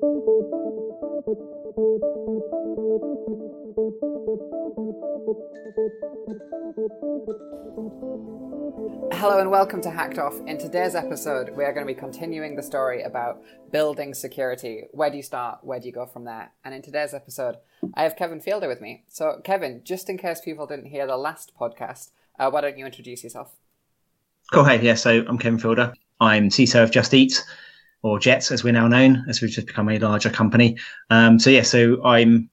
[0.00, 0.10] Hello
[9.40, 10.38] and welcome to Hacked Off.
[10.46, 13.42] In today's episode, we are going to be continuing the story about
[13.72, 14.84] building security.
[14.92, 15.58] Where do you start?
[15.62, 16.52] Where do you go from there?
[16.64, 17.56] And in today's episode,
[17.94, 19.02] I have Kevin Fielder with me.
[19.08, 22.86] So, Kevin, just in case people didn't hear the last podcast, uh, why don't you
[22.86, 23.56] introduce yourself?
[24.52, 24.62] Cool.
[24.62, 24.94] Hey, yeah.
[24.94, 25.92] So I'm Kevin Fielder.
[26.20, 27.44] I'm CISO of Just Eat,
[28.02, 30.76] or Jets, as we're now known, as we've just become a larger company.
[31.10, 32.48] Um, so yeah, so I'm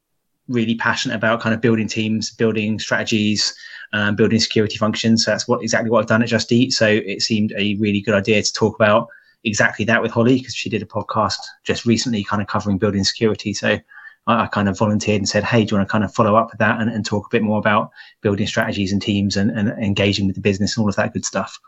[0.47, 3.55] really passionate about kind of building teams, building strategies,
[3.93, 5.25] um, building security functions.
[5.25, 6.73] So that's what exactly what I've done at Just Eat.
[6.73, 9.07] So it seemed a really good idea to talk about
[9.43, 13.03] exactly that with Holly because she did a podcast just recently, kind of covering building
[13.03, 13.53] security.
[13.53, 13.79] So
[14.27, 16.35] I, I, kind of volunteered and said, "Hey, do you want to kind of follow
[16.35, 19.51] up with that and, and talk a bit more about building strategies and teams and,
[19.51, 21.59] and engaging with the business and all of that good stuff?"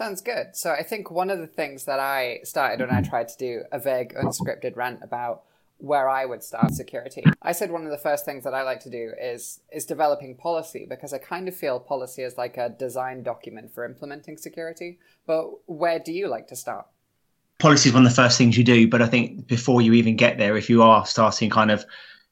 [0.00, 0.56] Sounds good.
[0.56, 3.64] So I think one of the things that I started when I tried to do
[3.70, 5.42] a vague, unscripted rant about
[5.76, 7.22] where I would start security.
[7.42, 10.36] I said one of the first things that I like to do is is developing
[10.36, 14.98] policy because I kind of feel policy is like a design document for implementing security.
[15.26, 16.86] But where do you like to start?
[17.58, 20.16] Policy is one of the first things you do, but I think before you even
[20.16, 21.84] get there, if you are starting kind of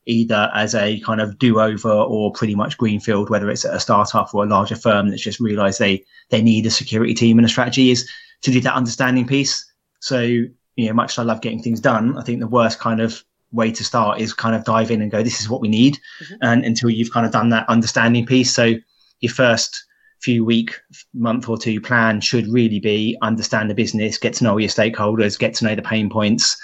[0.09, 4.45] either as a kind of do-over or pretty much greenfield, whether it's a startup or
[4.45, 7.91] a larger firm that's just realised they they need a security team and a strategy,
[7.91, 8.09] is
[8.43, 9.71] to do that understanding piece.
[10.01, 13.01] So you know, much as I love getting things done, I think the worst kind
[13.01, 15.69] of way to start is kind of dive in and go, this is what we
[15.69, 15.99] need.
[16.23, 16.35] Mm-hmm.
[16.43, 18.53] And until you've kind of done that understanding piece.
[18.55, 18.75] So
[19.21, 19.85] your first
[20.21, 20.79] few week,
[21.15, 25.39] month or two plan should really be understand the business, get to know your stakeholders,
[25.39, 26.57] get to know the pain points,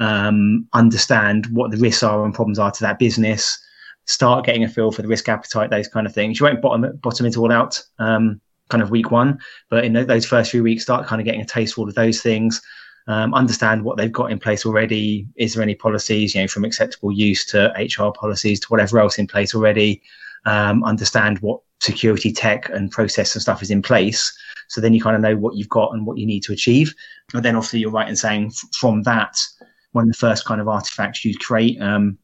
[0.00, 3.58] um, understand what the risks are and problems are to that business,
[4.06, 6.40] start getting a feel for the risk appetite, those kind of things.
[6.40, 9.38] You won't bottom bottom it all out um, kind of week one,
[9.70, 11.94] but in those first few weeks, start kind of getting a taste for all of
[11.94, 12.60] those things
[13.06, 15.26] um, understand what they've got in place already.
[15.36, 19.18] Is there any policies, you know, from acceptable use to HR policies to whatever else
[19.18, 20.02] in place already?
[20.44, 24.32] Um, understand what security tech and process and stuff is in place.
[24.68, 26.94] So then you kind of know what you've got and what you need to achieve.
[27.34, 29.38] And then obviously you're right in saying f- from that,
[29.92, 32.18] one of the first kind of artifacts you create, um,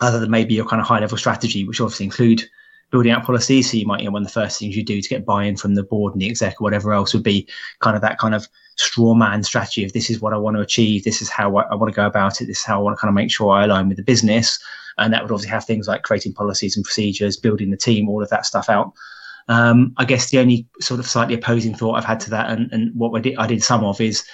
[0.00, 2.42] other than maybe your kind of high level strategy, which obviously include
[2.90, 3.70] building out policies.
[3.70, 5.56] So you might, you know, one of the first things you do to get buy-in
[5.56, 7.48] from the board and the exec or whatever else would be
[7.80, 10.62] kind of that kind of straw man strategy of this is what I want to
[10.62, 11.04] achieve.
[11.04, 12.46] This is how I, I want to go about it.
[12.46, 14.58] This is how I want to kind of make sure I align with the business.
[14.98, 18.22] And that would obviously have things like creating policies and procedures, building the team, all
[18.22, 18.92] of that stuff out.
[19.48, 22.70] Um, I guess the only sort of slightly opposing thought I've had to that, and,
[22.72, 24.24] and what I did, I did some of is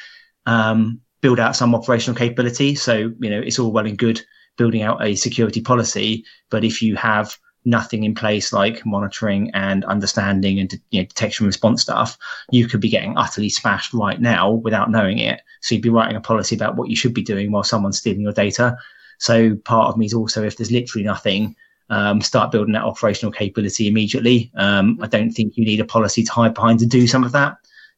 [0.47, 2.75] um, build out some operational capability.
[2.75, 4.21] So, you know, it's all well and good
[4.57, 9.85] building out a security policy, but if you have nothing in place like monitoring and
[9.85, 12.17] understanding and you know, detection response stuff,
[12.51, 15.41] you could be getting utterly smashed right now without knowing it.
[15.61, 18.23] So you'd be writing a policy about what you should be doing while someone's stealing
[18.23, 18.77] your data.
[19.19, 21.57] So part of me is also if there's literally nothing,
[21.91, 24.51] um, start building that operational capability immediately.
[24.55, 27.33] Um, I don't think you need a policy to hide behind to do some of
[27.33, 27.57] that.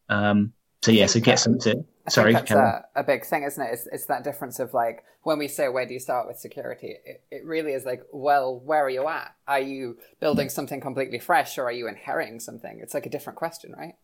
[0.08, 3.62] Um, so yeah, so get some to I Sorry, that's a, a, big thing, isn't
[3.62, 3.70] it?
[3.72, 6.96] It's, it's that difference of like when we say where do you start with security,
[7.04, 9.34] it, it really is like, well, where are you at?
[9.46, 10.50] Are you building mm.
[10.50, 12.80] something completely fresh, or are you inheriting something?
[12.82, 13.94] It's like a different question, right?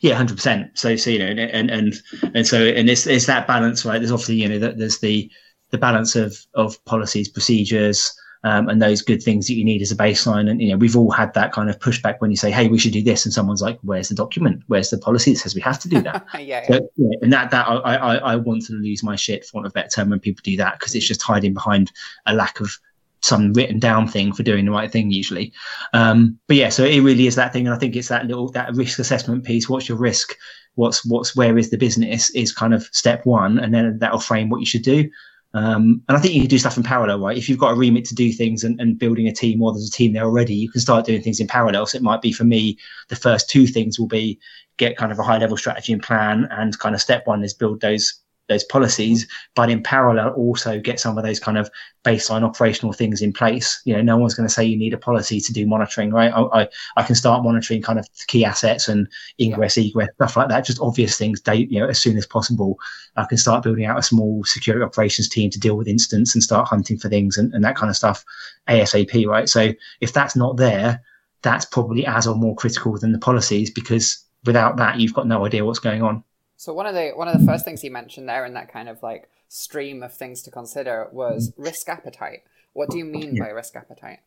[0.00, 0.78] Yeah, hundred percent.
[0.78, 1.94] So, so you know, and and
[2.34, 3.98] and so and it's it's that balance, right?
[3.98, 5.30] There's obviously you know there's the
[5.70, 9.90] the balance of of policies, procedures, um, and those good things that you need as
[9.90, 10.48] a baseline.
[10.50, 12.78] And you know, we've all had that kind of pushback when you say, "Hey, we
[12.78, 14.62] should do this," and someone's like, "Where's the document?
[14.66, 17.50] Where's the policy that says we have to do that?" yeah, so, yeah, and that
[17.50, 20.10] that I, I I want to lose my shit for want of a better term
[20.10, 21.90] when people do that because it's just hiding behind
[22.26, 22.78] a lack of
[23.22, 25.50] some written down thing for doing the right thing usually.
[25.94, 28.50] Um, but yeah, so it really is that thing, and I think it's that little
[28.50, 29.68] that risk assessment piece.
[29.68, 30.36] What's your risk?
[30.74, 34.50] What's what's where is the business is kind of step one, and then that'll frame
[34.50, 35.08] what you should do.
[35.54, 37.38] Um, and I think you can do stuff in parallel, right?
[37.38, 39.86] If you've got a remit to do things and, and, building a team or there's
[39.86, 41.86] a team there already, you can start doing things in parallel.
[41.86, 42.76] So it might be for me,
[43.08, 44.40] the first two things will be
[44.78, 47.54] get kind of a high level strategy and plan and kind of step one is
[47.54, 51.70] build those those policies, but in parallel also get some of those kind of
[52.04, 53.80] baseline operational things in place.
[53.84, 56.32] You know, no one's going to say you need a policy to do monitoring, right?
[56.32, 59.08] I, I, I can start monitoring kind of key assets and
[59.40, 60.66] ingress, egress, stuff like that.
[60.66, 62.78] Just obvious things, you know, as soon as possible.
[63.16, 66.42] I can start building out a small security operations team to deal with incidents and
[66.42, 68.24] start hunting for things and, and that kind of stuff
[68.68, 69.48] ASAP, right?
[69.48, 71.00] So if that's not there,
[71.42, 75.46] that's probably as or more critical than the policies because without that, you've got no
[75.46, 76.24] idea what's going on.
[76.56, 78.88] So one of the one of the first things you mentioned there in that kind
[78.88, 82.42] of like stream of things to consider was risk appetite.
[82.72, 83.44] What do you mean yeah.
[83.44, 84.18] by risk appetite?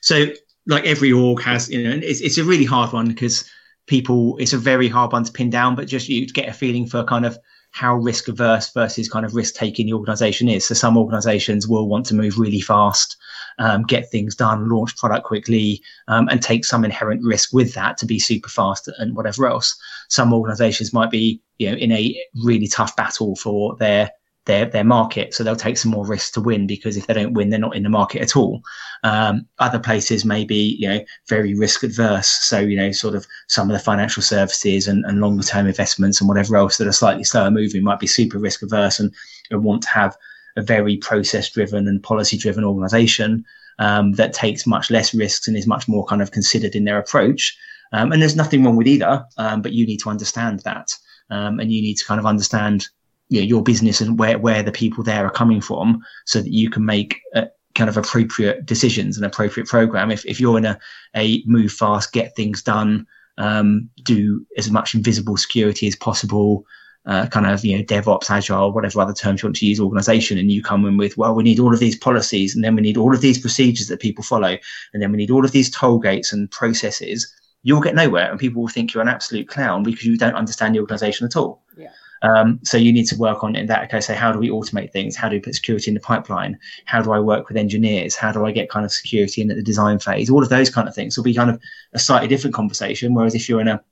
[0.00, 0.26] So,
[0.66, 3.48] like every org has, you know, it's, it's a really hard one because
[3.86, 5.74] people, it's a very hard one to pin down.
[5.74, 7.38] But just you get a feeling for kind of
[7.70, 10.66] how risk averse versus kind of risk taking the organization is.
[10.66, 13.16] So some organizations will want to move really fast,
[13.62, 17.96] um, get things done, launch product quickly, um, and take some inherent risk with that
[17.98, 19.80] to be super fast and whatever else.
[20.08, 24.10] Some organizations might be, you know, in a really tough battle for their
[24.46, 25.32] their their market.
[25.32, 27.76] So they'll take some more risks to win because if they don't win, they're not
[27.76, 28.60] in the market at all.
[29.04, 32.26] Um, other places may be you know very risk adverse.
[32.26, 36.20] So you know sort of some of the financial services and, and longer term investments
[36.20, 39.14] and whatever else that are slightly slower moving might be super risk averse and,
[39.52, 40.16] and want to have
[40.56, 43.44] a very process driven and policy driven organization
[43.78, 46.98] um, that takes much less risks and is much more kind of considered in their
[46.98, 47.56] approach.
[47.92, 50.96] Um, and there's nothing wrong with either, um, but you need to understand that.
[51.30, 52.88] Um, and you need to kind of understand
[53.28, 56.52] you know, your business and where, where the people there are coming from so that
[56.52, 60.10] you can make a, kind of appropriate decisions and appropriate program.
[60.10, 60.78] If, if you're in a,
[61.16, 63.06] a move fast, get things done,
[63.38, 66.66] um, do as much invisible security as possible,
[67.06, 70.38] uh, kind of, you know, DevOps, Agile, whatever other terms you want to use, organization,
[70.38, 72.82] and you come in with, well, we need all of these policies, and then we
[72.82, 74.56] need all of these procedures that people follow,
[74.92, 77.32] and then we need all of these toll gates and processes,
[77.62, 80.74] you'll get nowhere, and people will think you're an absolute clown because you don't understand
[80.74, 81.62] the organization at all.
[81.76, 81.90] Yeah.
[82.22, 83.84] Um, so you need to work on in that.
[83.84, 85.16] Okay, so how do we automate things?
[85.16, 86.56] How do we put security in the pipeline?
[86.84, 88.14] How do I work with engineers?
[88.14, 90.30] How do I get kind of security in at the design phase?
[90.30, 91.60] All of those kind of things will be kind of
[91.94, 93.12] a slightly different conversation.
[93.12, 93.82] Whereas if you're in a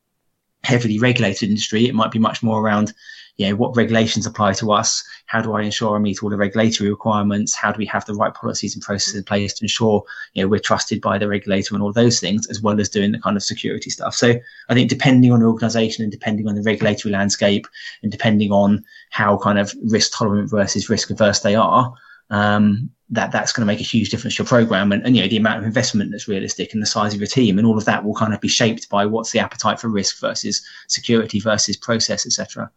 [0.62, 2.92] heavily regulated industry, it might be much more around
[3.40, 5.02] you know, what regulations apply to us?
[5.24, 7.54] How do I ensure I meet all the regulatory requirements?
[7.54, 10.04] How do we have the right policies and processes in place to ensure,
[10.34, 13.12] you know, we're trusted by the regulator and all those things, as well as doing
[13.12, 14.14] the kind of security stuff.
[14.14, 14.34] So
[14.68, 17.66] I think depending on the organization and depending on the regulatory landscape
[18.02, 21.94] and depending on how kind of risk tolerant versus risk averse they are,
[22.28, 25.22] um, that that's going to make a huge difference to your program and, and you
[25.22, 27.76] know the amount of investment that's realistic and the size of your team and all
[27.76, 31.40] of that will kind of be shaped by what's the appetite for risk versus security
[31.40, 32.70] versus process etc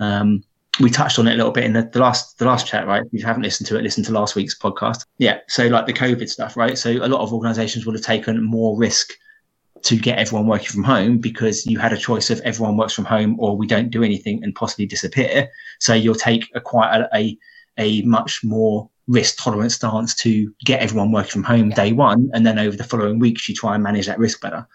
[0.00, 0.42] um,
[0.80, 3.02] we touched on it a little bit in the, the, last the last chat, right?
[3.02, 5.06] If you haven't listened to it, listen to last week's podcast.
[5.18, 5.38] Yeah.
[5.48, 6.76] So like the COVID stuff, right?
[6.76, 9.14] So a lot of organizations would have taken more risk
[9.82, 13.04] to get everyone working from home because you had a choice of everyone works from
[13.04, 15.48] home or we don't do anything and possibly disappear.
[15.80, 17.38] So you'll take a quite a, a,
[17.78, 22.30] a much more risk tolerance stance to get everyone working from home day one.
[22.32, 24.66] And then over the following weeks, you try and manage that risk better.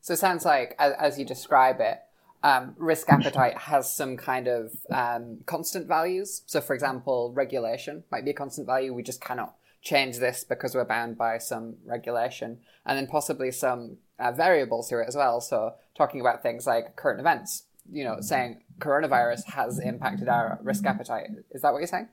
[0.00, 1.98] So it sounds like, as, as you describe it,
[2.42, 6.42] um, risk appetite has some kind of um, constant values.
[6.46, 8.94] So, for example, regulation might be a constant value.
[8.94, 13.96] We just cannot change this because we're bound by some regulation, and then possibly some
[14.18, 15.40] uh, variables to it as well.
[15.40, 20.84] So, talking about things like current events, you know, saying coronavirus has impacted our risk
[20.86, 21.28] appetite.
[21.50, 22.08] Is that what you're saying?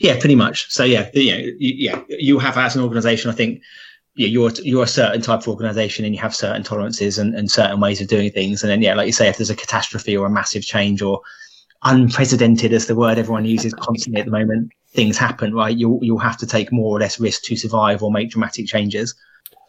[0.00, 0.70] Yeah, pretty much.
[0.70, 3.62] So, yeah, you know, you, yeah, you have as an organization, I think
[4.16, 7.50] yeah, you're you're a certain type of organization and you have certain tolerances and, and
[7.50, 8.62] certain ways of doing things.
[8.62, 11.20] And then yeah, like you say, if there's a catastrophe or a massive change or
[11.82, 15.76] unprecedented as the word everyone uses constantly at the moment, things happen, right?
[15.76, 19.14] You'll you'll have to take more or less risk to survive or make dramatic changes.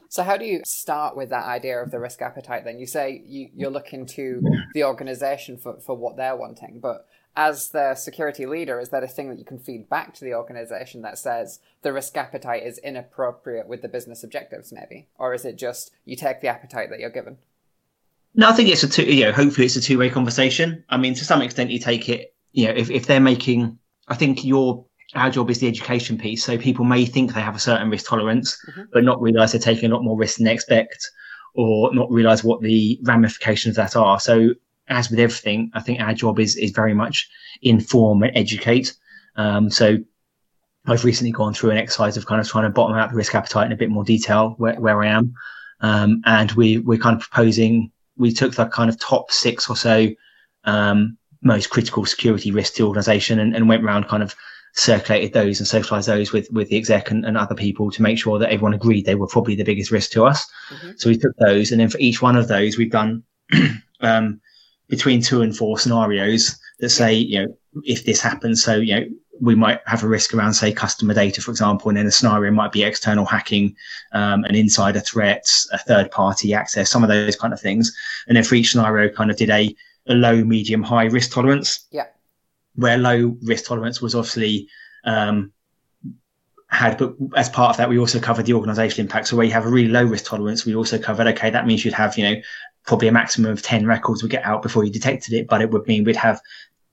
[0.09, 2.79] So how do you start with that idea of the risk appetite then?
[2.79, 4.41] You say you, you're looking to
[4.73, 9.07] the organization for, for what they're wanting, but as the security leader, is that a
[9.07, 12.77] thing that you can feed back to the organization that says the risk appetite is
[12.77, 15.07] inappropriate with the business objectives, maybe?
[15.17, 17.37] Or is it just you take the appetite that you're given?
[18.33, 20.83] No, I think it's a two, you know, hopefully it's a two way conversation.
[20.89, 24.15] I mean, to some extent, you take it, you know, if, if they're making, I
[24.15, 26.43] think your, our job is the education piece.
[26.43, 28.83] So people may think they have a certain risk tolerance, mm-hmm.
[28.93, 31.11] but not realize they're taking a lot more risk than they expect
[31.53, 34.19] or not realize what the ramifications that are.
[34.19, 34.49] So
[34.87, 37.29] as with everything, I think our job is is very much
[37.61, 38.93] inform and educate.
[39.35, 39.97] Um, so
[40.87, 43.33] I've recently gone through an exercise of kind of trying to bottom out the risk
[43.33, 45.33] appetite in a bit more detail where, where I am.
[45.81, 49.75] Um, and we, we're kind of proposing, we took the kind of top six or
[49.75, 50.09] so,
[50.63, 54.35] um, most critical security risks to the organization and, and went around kind of
[54.73, 58.17] circulated those and socialized those with, with the exec and, and other people to make
[58.17, 60.45] sure that everyone agreed they were probably the biggest risk to us.
[60.69, 60.91] Mm-hmm.
[60.97, 63.23] So we took those and then for each one of those, we've done,
[64.01, 64.39] um,
[64.87, 69.05] between two and four scenarios that say, you know, if this happens, so, you know,
[69.41, 72.51] we might have a risk around, say, customer data, for example, and then a scenario
[72.51, 73.75] might be external hacking,
[74.13, 77.93] um, an insider threats, a third party access, some of those kind of things.
[78.27, 79.75] And then for each scenario, kind of did a,
[80.07, 81.85] a low, medium, high risk tolerance.
[81.91, 82.05] Yeah.
[82.75, 84.69] Where low risk tolerance was obviously,
[85.03, 85.51] um,
[86.67, 89.27] had, but as part of that, we also covered the organizational impact.
[89.27, 91.83] So where you have a really low risk tolerance, we also covered, okay, that means
[91.83, 92.41] you'd have, you know,
[92.85, 95.71] probably a maximum of 10 records would get out before you detected it, but it
[95.71, 96.39] would mean we'd have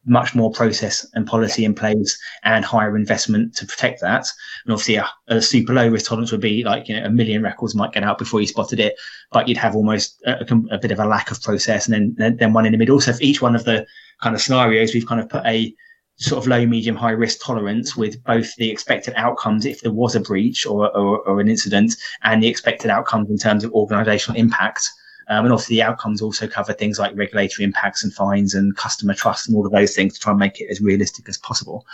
[0.05, 4.27] much more process and policy in place and higher investment to protect that.
[4.65, 7.43] And obviously, a, a, super low risk tolerance would be like you know a million
[7.43, 8.97] records might get out before you spotted it,
[9.31, 12.53] but you'd have almost a, a bit of a lack of process, and then, then
[12.53, 13.01] one in the middle.
[13.01, 13.87] So for each one of the
[14.21, 15.73] kind of scenarios, we've kind of put a
[16.17, 20.15] sort of low, medium, high risk tolerance with both the expected outcomes if there was
[20.15, 24.39] a breach or, or, or an incident and the expected outcomes in terms of organizational
[24.39, 24.89] impact
[25.33, 29.15] um, and obviously, the outcomes also cover things like regulatory impacts and fines and customer
[29.15, 31.87] trust and all of those things to try and make it as realistic as possible.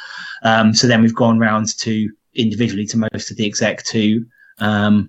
[0.42, 4.26] Um, so then we've gone round to individually to most of the exec to
[4.58, 5.08] um,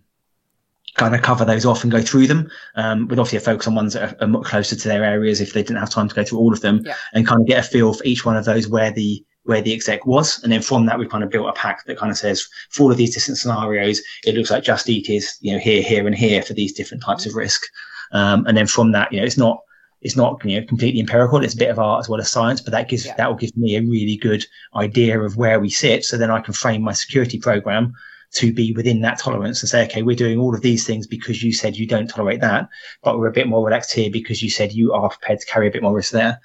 [0.95, 3.73] kind of cover those off and go through them um, with obviously a focus on
[3.73, 6.15] ones that are, are much closer to their areas if they didn't have time to
[6.15, 6.93] go through all of them yeah.
[7.13, 9.73] and kind of get a feel for each one of those where the where the
[9.73, 10.43] exec was.
[10.43, 12.83] And then from that, we've kind of built a pack that kind of says for
[12.83, 16.05] all of these different scenarios, it looks like Just Eat is, you know, here, here,
[16.05, 17.63] and here for these different types of risk.
[18.11, 19.59] Um, and then from that, you know, it's not
[20.01, 21.43] it's not you know completely empirical.
[21.43, 23.15] It's a bit of art as well as science, but that gives yeah.
[23.17, 26.05] that will give me a really good idea of where we sit.
[26.05, 27.93] So then I can frame my security program
[28.31, 31.41] to be within that tolerance and say, okay, we're doing all of these things because
[31.41, 32.69] you said you don't tolerate that,
[33.01, 35.67] but we're a bit more relaxed here because you said you are prepared to carry
[35.67, 36.39] a bit more risk there.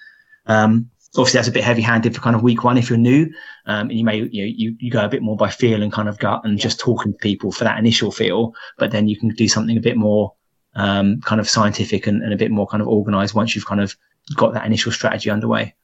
[0.47, 3.31] Um, obviously that's a bit heavy handed for kind of week one if you're new.
[3.67, 5.93] Um, and you may, you know, you, you go a bit more by feel and
[5.93, 6.63] kind of gut and yeah.
[6.63, 9.81] just talking to people for that initial feel, but then you can do something a
[9.81, 10.33] bit more
[10.77, 13.81] um, kind of scientific and, and a bit more kind of organized once you've kind
[13.81, 13.97] of
[14.37, 15.75] got that initial strategy underway.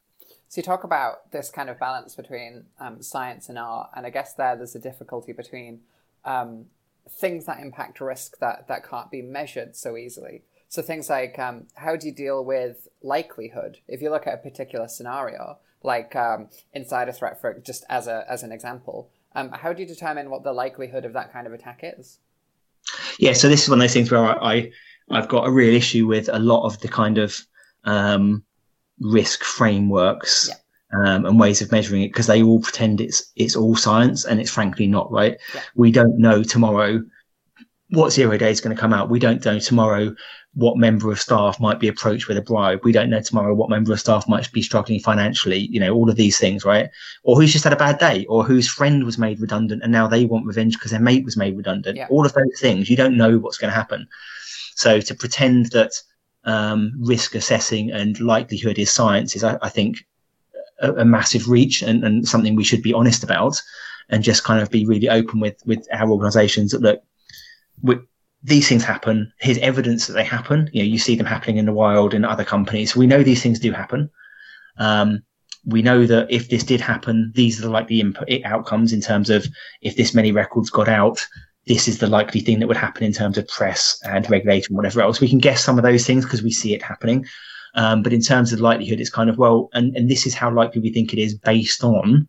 [0.49, 4.11] So you talk about this kind of balance between um, science and art, and I
[4.11, 5.80] guess there there's a difficulty between
[6.25, 6.66] um,
[7.09, 10.42] things that impact risk that that can't be measured so easily.
[10.68, 13.78] So things like um, how do you deal with likelihood?
[13.87, 18.25] If you look at a particular scenario, like um, insider threat, for just as a
[18.28, 21.52] as an example, um, how do you determine what the likelihood of that kind of
[21.52, 22.18] attack is?
[23.21, 24.73] Yeah, so this is one of those things where I,
[25.11, 27.39] I have got a real issue with a lot of the kind of
[27.85, 28.43] um,
[28.99, 30.49] risk frameworks.
[30.49, 30.55] Yeah.
[30.93, 34.41] Um, and ways of measuring it because they all pretend it's it's all science and
[34.41, 35.39] it's frankly not right.
[35.55, 35.61] Yeah.
[35.77, 37.00] We don't know tomorrow
[37.91, 39.09] what zero day is going to come out.
[39.09, 40.12] We don't know tomorrow
[40.54, 42.80] what member of staff might be approached with a bribe.
[42.83, 46.11] We don't know tomorrow what member of staff might be struggling financially, you know, all
[46.11, 46.90] of these things, right?
[47.23, 50.09] Or who's just had a bad day or whose friend was made redundant and now
[50.09, 51.97] they want revenge because their mate was made redundant.
[51.97, 52.09] Yeah.
[52.11, 54.09] All of those things, you don't know what's going to happen.
[54.75, 55.92] So to pretend that
[56.45, 60.04] um, risk assessing and likelihood is science is, I, I think,
[60.80, 63.61] a, a, massive reach and, and something we should be honest about
[64.09, 67.02] and just kind of be really open with, with our organizations that look,
[67.83, 67.99] we,
[68.42, 69.32] these things happen.
[69.38, 70.70] Here's evidence that they happen.
[70.73, 72.97] You know, you see them happening in the wild in other companies.
[72.97, 74.11] We know these things do happen.
[74.78, 75.23] Um,
[75.66, 79.28] we know that if this did happen, these are the likely input outcomes in terms
[79.28, 79.47] of
[79.82, 81.26] if this many records got out,
[81.66, 85.02] this is the likely thing that would happen in terms of press and regulation, whatever
[85.02, 85.20] else.
[85.20, 87.26] We can guess some of those things because we see it happening.
[87.75, 90.50] Um, but in terms of likelihood, it's kind of well, and, and this is how
[90.50, 92.26] likely we think it is based on,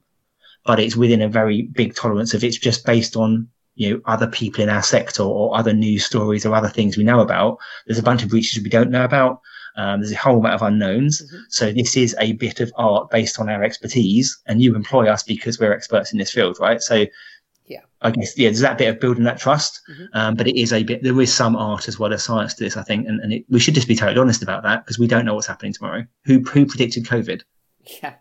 [0.65, 3.48] but it's within a very big tolerance of it's just based on
[3.82, 7.04] you know other people in our sector or other news stories or other things we
[7.04, 7.58] know about.
[7.88, 9.42] There's a bunch of breaches we don't know about.
[9.76, 11.22] Um, there's a whole amount of unknowns.
[11.22, 11.44] Mm-hmm.
[11.50, 15.24] So this is a bit of art based on our expertise, and you employ us
[15.24, 16.82] because we're experts in this field, right?
[16.82, 17.06] So
[17.66, 20.06] yeah, I guess yeah, there's that bit of building that trust, mm-hmm.
[20.14, 21.02] um, but it is a bit.
[21.02, 23.46] There is some art as well as science to this, I think, and, and it,
[23.50, 26.06] we should just be totally honest about that because we don't know what's happening tomorrow.
[26.26, 27.42] Who who predicted COVID?
[28.04, 28.16] Yeah.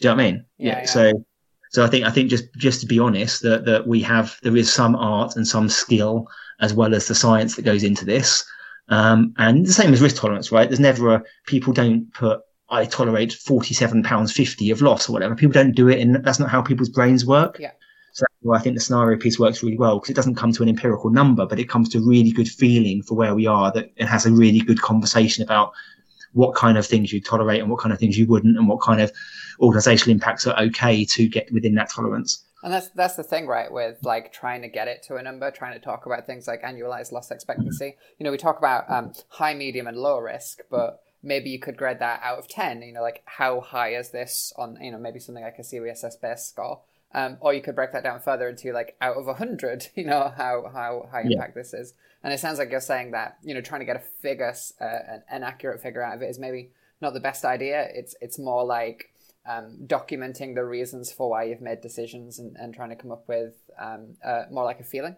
[0.00, 0.44] Do you know what I mean?
[0.56, 0.72] Yeah.
[0.72, 0.78] yeah.
[0.78, 0.86] yeah.
[0.86, 1.24] So
[1.70, 4.56] so I think I think just just to be honest that that we have there
[4.56, 6.28] is some art and some skill
[6.60, 8.44] as well as the science that goes into this.
[8.90, 10.68] Um, and the same as risk tolerance, right?
[10.68, 15.12] There's never a people don't put I tolerate forty seven pounds fifty of loss or
[15.12, 15.34] whatever.
[15.34, 17.58] People don't do it, and that's not how people's brains work.
[17.58, 17.72] Yeah.
[18.12, 20.68] So I think the scenario piece works really well because it doesn't come to an
[20.68, 23.70] empirical number, but it comes to a really good feeling for where we are.
[23.72, 25.72] That it has a really good conversation about
[26.32, 28.80] what kind of things you tolerate and what kind of things you wouldn't, and what
[28.80, 29.12] kind of
[29.60, 32.44] organizational impacts are okay to get within that tolerance.
[32.62, 33.70] And that's that's the thing, right?
[33.70, 36.62] With like trying to get it to a number, trying to talk about things like
[36.62, 37.96] annualized loss expectancy.
[38.18, 41.76] You know, we talk about um, high, medium, and low risk, but maybe you could
[41.76, 42.82] grade that out of ten.
[42.82, 44.76] You know, like how high is this on?
[44.80, 46.80] You know, maybe something like a best score.
[47.14, 50.30] Um, or you could break that down further into like out of 100 you know
[50.36, 51.62] how how high impact yeah.
[51.62, 54.02] this is and it sounds like you're saying that you know trying to get a
[54.20, 56.68] figure uh, an, an, accurate figure out of it is maybe
[57.00, 59.10] not the best idea it's it's more like
[59.48, 63.24] um, documenting the reasons for why you've made decisions and, and trying to come up
[63.26, 65.16] with um, uh, more like a feeling.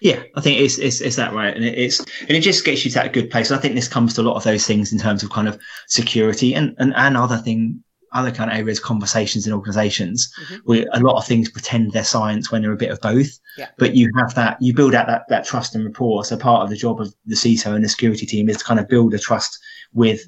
[0.00, 2.84] Yeah, I think it's, it's, it's that right, and it, it's and it just gets
[2.84, 3.50] you to that good place.
[3.50, 5.58] I think this comes to a lot of those things in terms of kind of
[5.86, 10.56] security and and, and other thing other kind of areas, conversations in organizations, mm-hmm.
[10.64, 13.38] where a lot of things pretend they're science when they're a bit of both.
[13.56, 13.68] Yeah.
[13.78, 16.24] But you have that, you build out that, that trust and rapport.
[16.24, 18.80] So part of the job of the CISO and the security team is to kind
[18.80, 19.58] of build a trust
[19.92, 20.22] with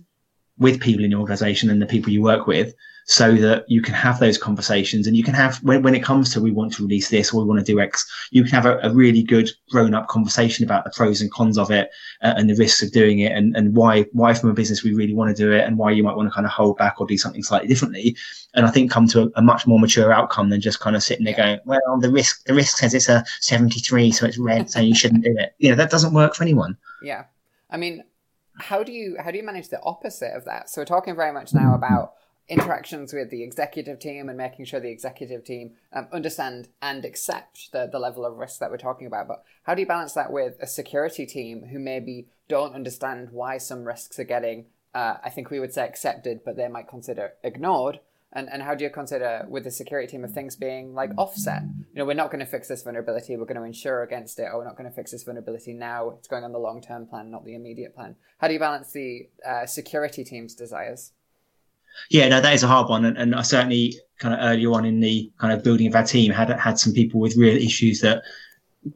[0.59, 2.75] with people in your organization and the people you work with
[3.07, 6.33] so that you can have those conversations and you can have when, when it comes
[6.33, 8.67] to we want to release this or we want to do x you can have
[8.67, 11.91] a, a really good grown up conversation about the pros and cons of it
[12.23, 14.95] uh, and the risks of doing it and, and why why from a business we
[14.95, 17.01] really want to do it and why you might want to kind of hold back
[17.01, 18.17] or do something slightly differently.
[18.55, 21.03] And i think come to a, a much more mature outcome than just kind of
[21.03, 24.71] sitting there going well the risk the risk says it's a 73 so it's red
[24.71, 25.55] so you shouldn't do it.
[25.59, 26.77] You know that doesn't work for anyone.
[27.03, 27.25] Yeah.
[27.71, 28.05] I mean
[28.59, 31.33] how do you how do you manage the opposite of that so we're talking very
[31.33, 32.15] much now about
[32.49, 37.71] interactions with the executive team and making sure the executive team um, understand and accept
[37.73, 39.29] the, the level of risk that we're talking about.
[39.29, 43.59] But how do you balance that with a security team who maybe don't understand why
[43.59, 47.35] some risks are getting, uh, I think we would say accepted, but they might consider
[47.43, 48.01] ignored?
[48.35, 51.63] And, and how do you consider with the security team of things being like offset?
[51.63, 53.37] You know, we're not going to fix this vulnerability.
[53.37, 56.11] We're going to insure against it, or we're not going to fix this vulnerability now.
[56.19, 58.17] It's going on the long term plan, not the immediate plan.
[58.39, 61.13] How do you balance the uh, security team's desires?
[62.09, 64.87] Yeah, no, that is a hard one, and, and I certainly kind of earlier on
[64.87, 68.01] in the kind of building of our team had had some people with real issues
[68.01, 68.23] that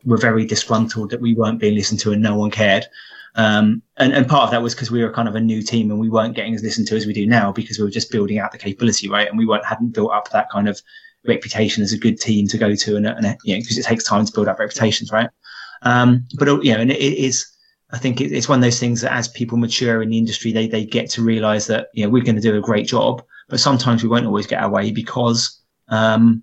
[0.05, 2.87] were very disgruntled that we weren't being listened to and no one cared.
[3.37, 5.90] Um, and, and part of that was because we were kind of a new team
[5.90, 8.11] and we weren't getting as listened to as we do now because we were just
[8.11, 9.28] building out the capability, right?
[9.28, 10.81] And we weren't hadn't built up that kind of
[11.26, 14.05] reputation as a good team to go to, and, and you know, because it takes
[14.05, 15.28] time to build up reputations, right?
[15.83, 17.57] Um, but you know, and it, it is
[17.90, 20.66] I think it's one of those things that as people mature in the industry, they,
[20.66, 23.61] they get to realize that, you know, we're going to do a great job, but
[23.61, 26.43] sometimes we won't always get our way because, um,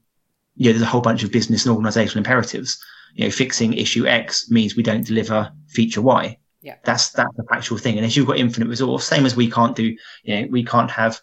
[0.55, 2.81] you know, there's a whole bunch of business and organizational imperatives.
[3.15, 6.37] You know, fixing issue X means we don't deliver feature Y.
[6.63, 6.77] Yeah.
[6.83, 7.97] That's, that's the factual thing.
[7.97, 10.89] And as you've got infinite resource, same as we can't do, you know, we can't
[10.89, 11.21] have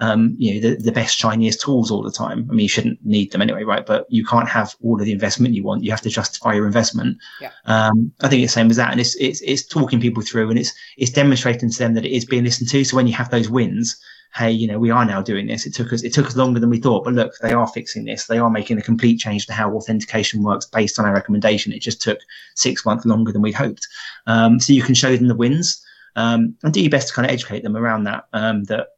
[0.00, 2.48] um, you know, the, the best, shiniest tools all the time.
[2.50, 3.84] I mean, you shouldn't need them anyway, right?
[3.84, 5.84] But you can't have all of the investment you want.
[5.84, 7.18] You have to justify your investment.
[7.40, 7.50] Yeah.
[7.66, 8.90] Um, I think it's the same as that.
[8.90, 12.12] And it's, it's, it's talking people through and it's, it's demonstrating to them that it
[12.12, 12.82] is being listened to.
[12.82, 14.00] So when you have those wins,
[14.34, 15.66] hey, you know, we are now doing this.
[15.66, 18.04] It took us, it took us longer than we thought, but look, they are fixing
[18.04, 18.26] this.
[18.26, 21.72] They are making a complete change to how authentication works based on our recommendation.
[21.72, 22.20] It just took
[22.54, 23.86] six months longer than we'd hoped.
[24.26, 25.84] Um, so you can show them the wins.
[26.16, 28.88] Um, and do your best to kind of educate them around that, um, that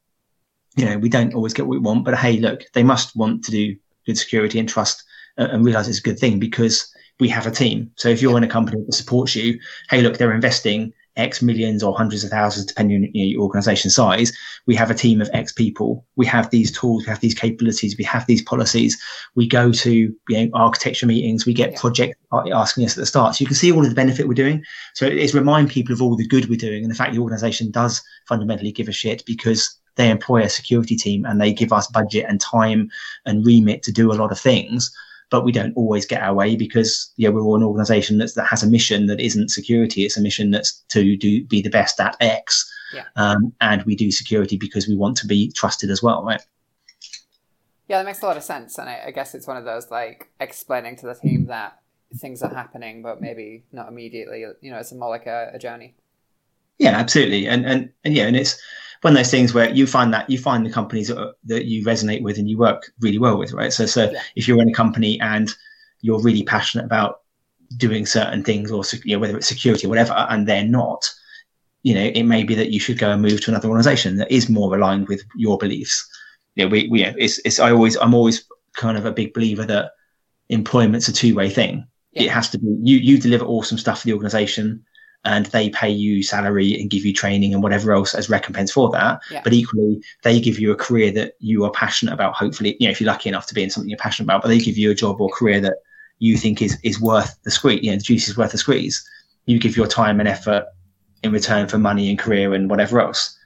[0.77, 3.45] you know, we don't always get what we want, but hey, look, they must want
[3.45, 5.05] to do good security and trust
[5.39, 7.91] uh, and realize it's a good thing because we have a team.
[7.97, 9.59] So if you're in a company that supports you,
[9.91, 13.43] hey, look, they're investing X millions or hundreds of thousands, depending on you know, your
[13.43, 14.33] organization size.
[14.67, 16.07] We have a team of X people.
[16.17, 17.05] We have these tools.
[17.05, 17.97] We have these capabilities.
[17.99, 19.01] We have these policies.
[19.35, 21.45] We go to you know, architecture meetings.
[21.45, 21.81] We get yeah.
[21.81, 23.35] projects asking us at the start.
[23.35, 24.65] So you can see all of the benefit we're doing.
[24.95, 27.71] So it's remind people of all the good we're doing and the fact the organization
[27.71, 31.87] does fundamentally give a shit because they employ a security team and they give us
[31.89, 32.91] budget and time
[33.27, 34.91] and remit to do a lot of things
[35.33, 38.63] but we don't always get our way because yeah we're an organization that's, that has
[38.63, 40.05] a mission that isn't security.
[40.05, 42.71] It's a mission that's to do be the best at x.
[42.95, 43.05] Yeah.
[43.17, 46.43] um, and we do security because we want to be trusted as well right?
[47.89, 48.79] Yeah that makes a lot of sense.
[48.79, 51.81] And I, I guess it's one of those like explaining to the team that
[52.19, 55.95] things are happening but maybe not immediately you know it's more like a, a journey.
[56.79, 57.49] Yeah absolutely.
[57.49, 58.61] And and and yeah and it's
[59.03, 61.85] one of those things where you find that you find the companies that, that you
[61.85, 63.73] resonate with and you work really well with, right?
[63.73, 64.23] So, so yeah.
[64.37, 65.53] if you're in a company and
[66.01, 67.21] you're really passionate about
[67.77, 71.05] doing certain things or you know, whether it's security or whatever, and they're not,
[71.83, 74.31] you know, it may be that you should go and move to another organization that
[74.31, 76.09] is more aligned with your beliefs.
[76.55, 79.65] You know, we, we it's, it's, I always, I'm always kind of a big believer
[79.65, 79.93] that
[80.49, 81.89] employment's a two way thing.
[82.13, 82.25] Yeah.
[82.25, 84.85] It has to be, you, you deliver awesome stuff for the organization
[85.25, 88.91] and they pay you salary and give you training and whatever else as recompense for
[88.91, 89.21] that.
[89.31, 89.41] Yeah.
[89.45, 92.35] But equally, they give you a career that you are passionate about.
[92.35, 94.49] Hopefully, you know, if you're lucky enough to be in something you're passionate about, but
[94.49, 95.77] they give you a job or career that
[96.19, 97.83] you think is is worth the squeeze.
[97.83, 99.05] You know, the juice is worth the squeeze.
[99.47, 100.67] You give your time and effort
[101.23, 103.37] in return for money and career and whatever else.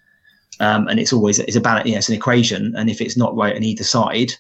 [0.61, 1.87] Um, and it's always it's a balance.
[1.87, 2.75] You know, it's an equation.
[2.77, 4.33] And if it's not right on either side,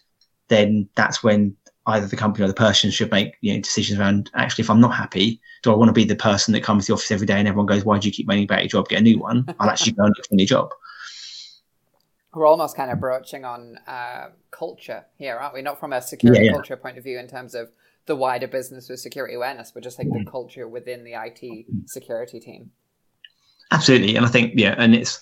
[0.48, 1.54] then that's when
[1.86, 4.80] either the company or the person should make you know decisions around actually if I'm
[4.80, 7.26] not happy, do I want to be the person that comes to the office every
[7.26, 8.88] day and everyone goes, Why do you keep moaning about your job?
[8.88, 9.44] Get a new one.
[9.58, 10.70] I'll actually go and look for a new job.
[12.32, 15.62] We're almost kind of broaching on uh, culture here, aren't we?
[15.62, 16.52] Not from a security yeah, yeah.
[16.52, 17.72] culture point of view in terms of
[18.04, 20.30] the wider business with security awareness, but just like the mm.
[20.30, 22.70] culture within the IT security team.
[23.72, 24.14] Absolutely.
[24.14, 25.20] And I think, yeah, and it's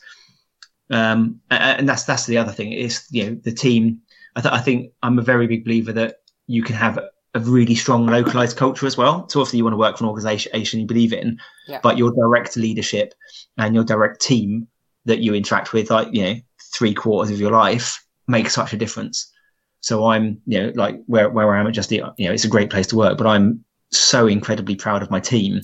[0.91, 3.99] um and that's that's the other thing is you know the team
[4.37, 6.99] I, th- I think i'm a very big believer that you can have
[7.35, 9.29] a really strong localized culture as well.
[9.29, 11.81] So obviously you want to work for an organization you believe in, yeah.
[11.83, 13.13] but your direct leadership
[13.59, 14.69] and your direct team
[15.05, 16.35] that you interact with, like, you know,
[16.75, 19.33] three quarters of your life make such a difference.
[19.81, 22.45] So I'm, you know, like where, where I am at Just Eat, you know, it's
[22.45, 25.61] a great place to work, but I'm so incredibly proud of my team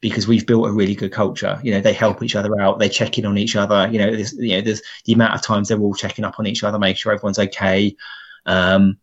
[0.00, 1.58] because we've built a really good culture.
[1.62, 3.88] You know, they help each other out, they check in on each other.
[3.90, 6.46] You know, there's, you know, there's the amount of times they're all checking up on
[6.46, 7.96] each other, make sure everyone's okay.
[8.44, 8.98] Um,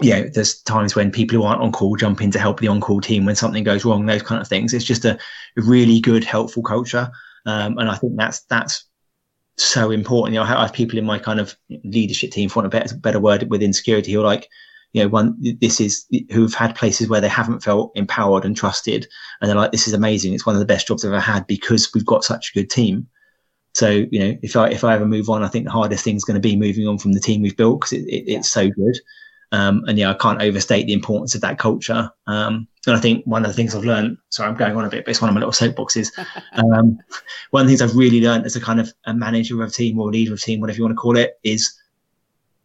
[0.00, 2.68] you know, there's times when people who aren't on call jump in to help the
[2.68, 4.74] on call team when something goes wrong, those kind of things.
[4.74, 5.18] It's just a,
[5.56, 7.10] really good, helpful culture.
[7.46, 8.84] Um, and I think that's, that's
[9.56, 10.34] so important.
[10.34, 12.94] You know, I have people in my kind of leadership team, for want a better,
[12.96, 14.48] better word, within security who are like,
[14.92, 19.06] you know, one, this is who've had places where they haven't felt empowered and trusted.
[19.40, 20.34] And they're like, this is amazing.
[20.34, 22.70] It's one of the best jobs I've ever had because we've got such a good
[22.70, 23.06] team.
[23.74, 26.16] So, you know, if I, if I ever move on, I think the hardest thing
[26.16, 28.48] is going to be moving on from the team we've built because it, it, it's
[28.48, 28.96] so good.
[29.52, 32.10] Um, and yeah, I can't overstate the importance of that culture.
[32.26, 34.88] Um, and I think one of the things I've learned, sorry, I'm going on a
[34.88, 36.10] bit, but it's one of my little soapboxes.
[36.54, 36.98] um,
[37.50, 39.72] one of the things I've really learned as a kind of a manager of a
[39.72, 41.76] team or a leader of a team, whatever you want to call it, is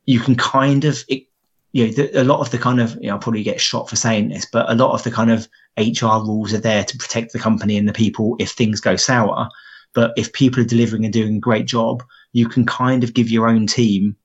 [0.06, 1.24] you can kind of, it,
[1.72, 3.90] you know, the, a lot of the kind of, you know, I'll probably get shot
[3.90, 6.98] for saying this, but a lot of the kind of HR rules are there to
[6.98, 9.48] protect the company and the people if things go sour.
[9.94, 13.30] But if people are delivering and doing a great job, you can kind of give
[13.30, 14.16] your own team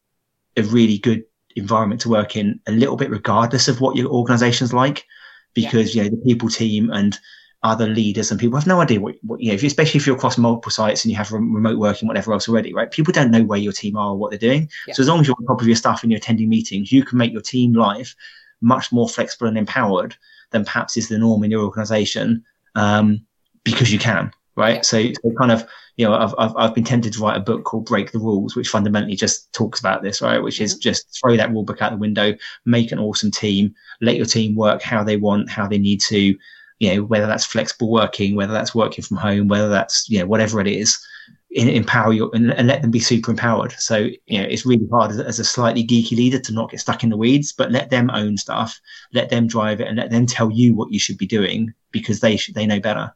[0.57, 1.25] a really good
[1.57, 5.07] environment to work in a little bit regardless of what your organization's like
[5.55, 6.03] because yeah.
[6.03, 7.19] you know the people team and
[7.63, 10.07] other leaders and people have no idea what, what you know if you, especially if
[10.07, 13.31] you're across multiple sites and you have remote working whatever else already right people don't
[13.31, 14.95] know where your team are or what they're doing yeah.
[14.95, 17.03] so as long as you're on top of your stuff and you're attending meetings you
[17.03, 18.15] can make your team life
[18.61, 20.15] much more flexible and empowered
[20.51, 23.21] than perhaps is the norm in your organization um,
[23.65, 24.77] because you can right?
[24.77, 24.83] Yeah.
[24.83, 25.67] So, so kind of,
[25.97, 28.55] you know, I've, I've, I've been tempted to write a book called Break the Rules,
[28.55, 30.43] which fundamentally just talks about this, right?
[30.43, 32.35] Which is just throw that rule book out the window,
[32.67, 36.37] make an awesome team, let your team work how they want, how they need to,
[36.79, 40.27] you know, whether that's flexible working, whether that's working from home, whether that's, you know,
[40.27, 40.99] whatever it is,
[41.51, 43.73] empower you and, and, let them be super empowered.
[43.79, 46.81] So, you know, it's really hard as, as, a slightly geeky leader to not get
[46.81, 48.79] stuck in the weeds, but let them own stuff,
[49.15, 52.21] let them drive it and let them tell you what you should be doing because
[52.21, 53.11] they should, they know better.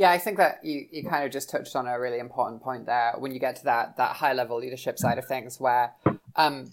[0.00, 2.86] Yeah, I think that you, you kind of just touched on a really important point
[2.86, 5.92] there when you get to that that high level leadership side of things where
[6.36, 6.72] um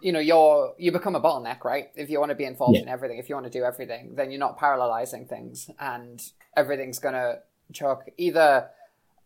[0.00, 2.82] you know you're you become a bottleneck right if you want to be involved yeah.
[2.82, 7.00] in everything if you want to do everything then you're not parallelizing things and everything's
[7.00, 7.40] going to
[7.72, 8.68] choke either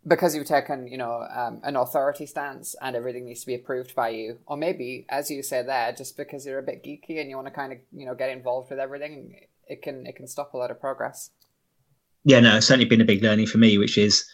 [0.09, 3.94] because you've taken you know um, an authority stance and everything needs to be approved
[3.94, 7.28] by you or maybe as you say there just because you're a bit geeky and
[7.28, 10.26] you want to kind of you know get involved with everything it can it can
[10.26, 11.28] stop a lot of progress
[12.24, 14.24] yeah, no, it's certainly been a big learning for me, which is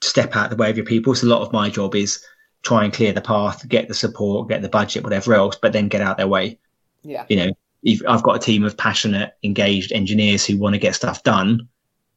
[0.00, 1.14] step out of the way of your people.
[1.14, 2.24] So a lot of my job is
[2.62, 5.88] try and clear the path, get the support, get the budget, whatever else, but then
[5.88, 6.58] get out their way.
[7.02, 7.26] Yeah.
[7.28, 10.94] You know, if I've got a team of passionate, engaged engineers who want to get
[10.94, 11.68] stuff done,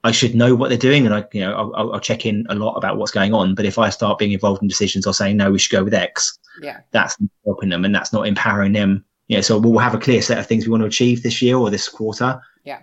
[0.04, 2.54] I should know what they're doing, and I, you know, I'll, I'll, check in a
[2.54, 3.56] lot about what's going on.
[3.56, 5.96] But if I start being involved in decisions or saying no, we should go with
[5.96, 9.04] X, yeah, that's helping them, and that's not empowering them.
[9.30, 11.42] You know, so we'll have a clear set of things we want to achieve this
[11.42, 12.40] year or this quarter.
[12.64, 12.82] Yeah,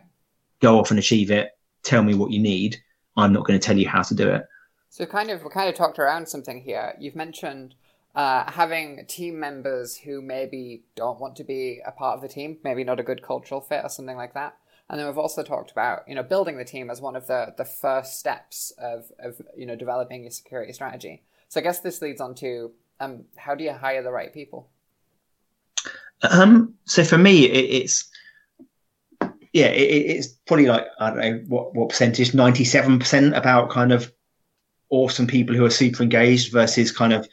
[0.58, 2.82] go off and achieve it, tell me what you need.
[3.16, 4.46] I'm not going to tell you how to do it.
[4.88, 6.94] So kind of we kind of talked around something here.
[6.98, 7.74] You've mentioned
[8.14, 12.58] uh, having team members who maybe don't want to be a part of the team,
[12.62, 14.56] maybe not a good cultural fit or something like that.
[14.90, 17.54] And then we've also talked about you know building the team as one of the
[17.56, 21.22] the first steps of of you know developing your security strategy.
[21.48, 24.68] So I guess this leads on to um, how do you hire the right people?
[26.22, 28.10] Um, so for me, it, it's
[29.52, 33.70] yeah, it, it's probably like I don't know what what percentage, ninety seven percent about
[33.70, 34.12] kind of
[34.90, 37.28] awesome people who are super engaged versus kind of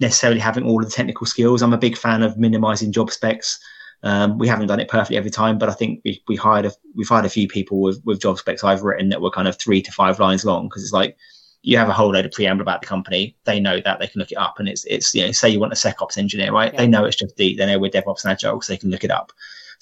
[0.00, 1.62] necessarily having all of the technical skills.
[1.62, 3.58] I'm a big fan of minimizing job specs.
[4.04, 6.72] Um, we haven't done it perfectly every time, but I think we, we hired a,
[6.94, 9.58] we've hired a few people with, with job specs I've written that were kind of
[9.58, 11.16] three to five lines long because it's like
[11.62, 13.36] you have a whole load of preamble about the company.
[13.44, 15.60] They know that they can look it up, and it's it's you know say you
[15.60, 16.72] want a SecOps engineer, right?
[16.72, 16.80] Yeah.
[16.80, 17.58] They know it's just deep.
[17.58, 19.32] They know we're DevOps and Agile, so they can look it up.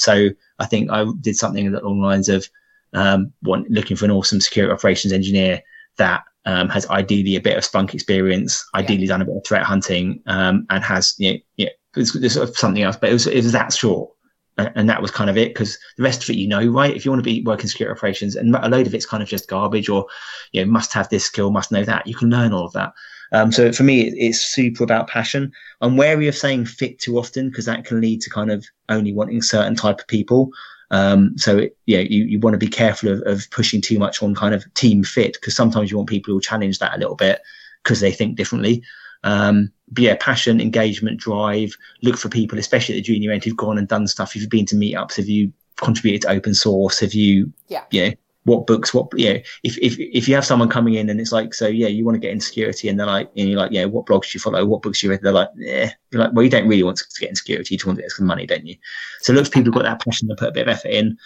[0.00, 2.48] So I think I did something along the lines of
[2.92, 5.62] um, one, looking for an awesome security operations engineer
[5.98, 9.08] that um, has ideally a bit of Splunk experience, ideally yeah.
[9.08, 12.56] done a bit of threat hunting, um, and has you know, yeah, there's, sort of
[12.56, 14.10] something else, but it was, it was that short.
[14.56, 16.94] And, that was kind of it because the rest of it, you know, right?
[16.94, 19.28] If you want to be working security operations, and a load of it's kind of
[19.28, 20.06] just garbage, or
[20.52, 22.06] you know, must have this skill, must know that.
[22.06, 22.92] You can learn all of that.
[23.32, 25.52] Um, so for me, it's super about passion.
[25.80, 29.12] I'm wary of saying fit too often because that can lead to kind of only
[29.12, 30.50] wanting certain type of people.
[30.90, 34.22] Um, so it, yeah, you, you want to be careful of, of pushing too much
[34.22, 36.98] on kind of team fit because sometimes you want people who will challenge that a
[36.98, 37.40] little bit
[37.82, 38.82] because they think differently.
[39.22, 41.76] Um, but yeah, passion, engagement, drive.
[42.02, 44.34] Look for people, especially at the junior end, who've gone and done stuff.
[44.34, 47.00] If you've been to meetups, have you contributed to open source?
[47.00, 48.12] Have you, yeah, you know,
[48.44, 51.32] what books, what you know, if if if you have someone coming in and it's
[51.32, 53.72] like, so yeah, you want to get in security, and they're like, and you're like,
[53.72, 55.20] yeah, what blogs do you follow, what books do you read?
[55.22, 57.78] They're like, yeah, you're like, well, you don't really want to get in security, you
[57.78, 58.76] just want to get some money, don't you?
[59.20, 61.18] So look for people who've got that passion to put a bit of effort in.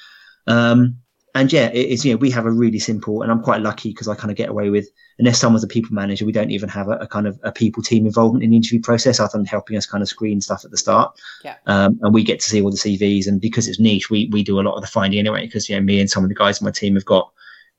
[0.47, 0.97] Um,
[1.35, 3.91] and yeah, it, it's you know we have a really simple, and I'm quite lucky
[3.91, 6.69] because I kind of get away with unless someone's a people manager, we don't even
[6.69, 9.45] have a, a, kind of a people team involvement in the interview process other than
[9.45, 11.19] helping us kind of screen stuff at the start.
[11.45, 11.57] Yeah.
[11.67, 14.45] Um, and we get to see all the CVs, and because it's niche, we we
[14.45, 15.47] do a lot of the finding anyway.
[15.47, 17.33] Because you know me and some of the guys in my team have got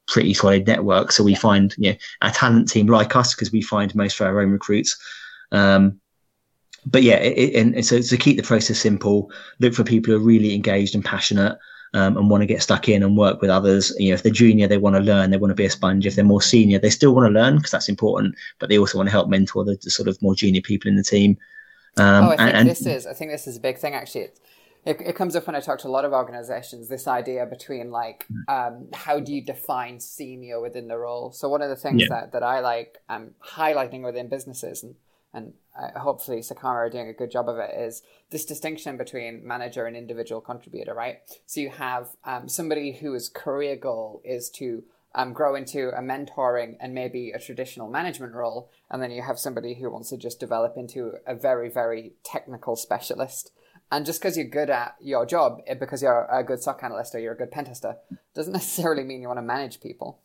[0.08, 1.40] pretty solid network, so we yeah.
[1.40, 4.52] find you know our talent team like us because we find most of our own
[4.52, 4.98] recruits.
[5.52, 6.02] Um,
[6.86, 10.20] but yeah, it, and, and so to keep the process simple, look for people who
[10.20, 11.58] are really engaged and passionate
[11.96, 13.94] um, and want to get stuck in and work with others.
[13.98, 16.06] You know, if they're junior, they want to learn, they want to be a sponge.
[16.06, 18.98] If they're more senior, they still want to learn because that's important, but they also
[18.98, 21.38] want to help mentor the, the, sort of more junior people in the team.
[21.98, 24.28] Um, oh, I think and, this is I think this is a big thing actually.
[24.86, 26.90] It, it, comes up when I talk to a lot of organizations.
[26.90, 28.54] This idea between like mm.
[28.54, 31.32] um, how do you define senior within the role?
[31.32, 32.10] So one of the things yeah.
[32.10, 34.96] that that I like um, highlighting within businesses and
[35.36, 39.46] and uh, hopefully Secarma are doing a good job of it, is this distinction between
[39.46, 41.18] manager and individual contributor, right?
[41.46, 46.76] So you have um, somebody whose career goal is to um, grow into a mentoring
[46.80, 50.40] and maybe a traditional management role, and then you have somebody who wants to just
[50.40, 53.52] develop into a very, very technical specialist.
[53.92, 57.14] And just because you're good at your job, eh, because you're a good SOC analyst
[57.14, 57.98] or you're a good pentester,
[58.34, 60.22] doesn't necessarily mean you want to manage people.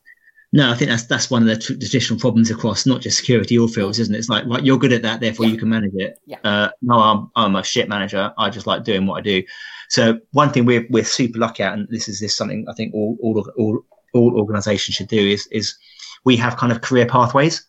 [0.52, 3.68] No, I think that's that's one of the traditional problems across not just security or
[3.68, 4.18] fields, isn't it?
[4.18, 5.52] It's like, right, you're good at that, therefore yeah.
[5.52, 6.18] you can manage it.
[6.26, 6.38] Yeah.
[6.42, 8.32] Uh, no, I'm I'm a shit manager.
[8.36, 9.44] I just like doing what I do.
[9.88, 12.94] So one thing we're we're super lucky at, and this is this something I think
[12.94, 15.76] all all all, all organisations should do is is
[16.24, 17.64] we have kind of career pathways,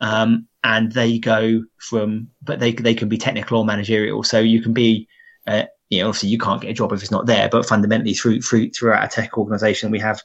[0.00, 4.22] um, and they go from, but they they can be technical or managerial.
[4.22, 5.06] So you can be
[5.46, 8.14] uh, you know, obviously you can't get a job if it's not there, but fundamentally
[8.14, 10.22] through through throughout a tech organization, we have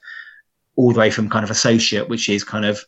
[0.78, 2.80] all the way from kind of associate, which is kind of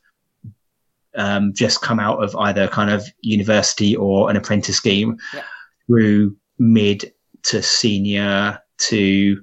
[1.16, 5.42] um, just come out of either kind of university or an apprentice scheme, yeah.
[5.86, 9.42] through mid to senior to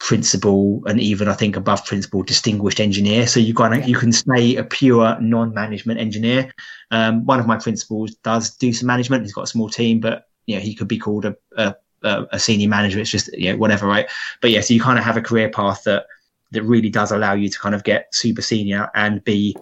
[0.00, 3.28] principal and even I think above principal distinguished engineer.
[3.28, 3.86] So you can yeah.
[3.86, 6.52] you can stay a pure non-management engineer.
[6.90, 9.22] Um, one of my principals does do some management.
[9.22, 12.40] He's got a small team, but you know he could be called a, a, a
[12.40, 12.98] senior manager.
[12.98, 14.08] It's just you know whatever, right?
[14.40, 16.06] But yeah, so you kind of have a career path that
[16.52, 19.56] that really does allow you to kind of get super senior and be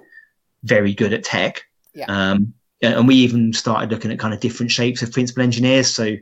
[0.64, 1.64] very good at tech.
[1.94, 2.06] Yeah.
[2.08, 5.92] Um, and we even started looking at kind of different shapes of principal engineers.
[5.92, 6.16] So,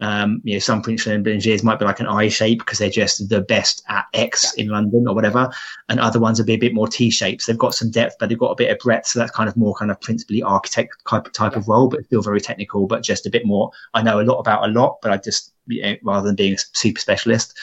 [0.00, 3.28] um, you know, some principal engineers might be like an I shape because they're just
[3.28, 4.64] the best at X yeah.
[4.64, 5.50] in London or whatever,
[5.88, 7.46] and other ones would be a bit more T shapes.
[7.46, 9.08] They've got some depth, but they've got a bit of breadth.
[9.08, 11.58] So that's kind of more kind of principally architect type type yeah.
[11.58, 13.70] of role, but still very technical, but just a bit more.
[13.92, 16.54] I know a lot about a lot, but I just you know, rather than being
[16.54, 17.58] a super specialist.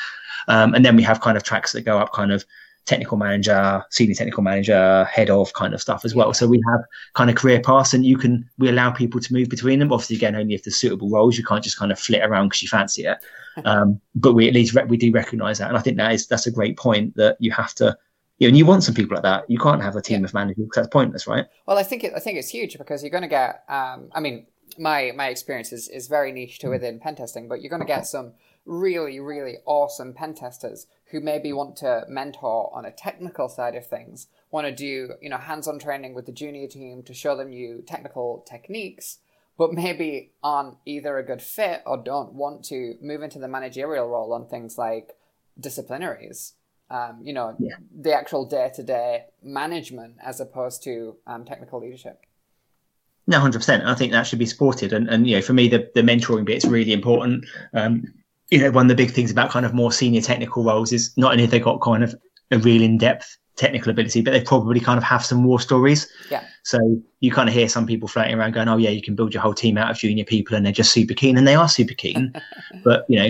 [0.47, 2.45] Um, and then we have kind of tracks that go up kind of
[2.85, 6.33] technical manager, senior technical manager, head of kind of stuff as well.
[6.33, 6.81] So we have
[7.13, 9.91] kind of career paths and you can, we allow people to move between them.
[9.91, 12.61] Obviously, again, only if there's suitable roles, you can't just kind of flit around because
[12.61, 13.17] you fancy it.
[13.63, 15.69] Um, but we at least, re- we do recognize that.
[15.69, 17.97] And I think that is, that's a great point that you have to,
[18.37, 19.49] you know, and you want some people like that.
[19.49, 20.25] You can't have a team yeah.
[20.25, 21.45] of managers because that's pointless, right?
[21.65, 23.63] Well, I think it, I think it's huge because you're going to get.
[23.69, 24.45] Um, I mean,
[24.77, 27.87] my my experience is, is very niche to within pen testing, but you're going to
[27.87, 28.33] get some
[28.65, 33.85] really, really awesome pen testers who maybe want to mentor on a technical side of
[33.85, 37.49] things, want to do, you know, hands-on training with the junior team to show them
[37.49, 39.19] new technical techniques,
[39.57, 44.09] but maybe aren't either a good fit or don't want to move into the managerial
[44.09, 45.15] role on things like
[45.59, 46.53] disciplinaries.
[46.89, 47.75] Um, you know, yeah.
[47.95, 52.25] the actual day-to-day management as opposed to um, technical leadership.
[53.27, 53.83] No, hundred percent.
[53.83, 56.45] I think that should be supported, and and you know, for me, the the mentoring
[56.45, 57.45] bit is really important.
[57.73, 58.13] Um,
[58.49, 61.15] you know, one of the big things about kind of more senior technical roles is
[61.17, 62.15] not only have they got kind of
[62.51, 66.07] a real in-depth technical ability, but they probably kind of have some war stories.
[66.29, 66.43] Yeah.
[66.63, 69.33] So you kind of hear some people floating around going, "Oh yeah, you can build
[69.33, 71.69] your whole team out of junior people, and they're just super keen," and they are
[71.69, 72.33] super keen.
[72.83, 73.29] but you know,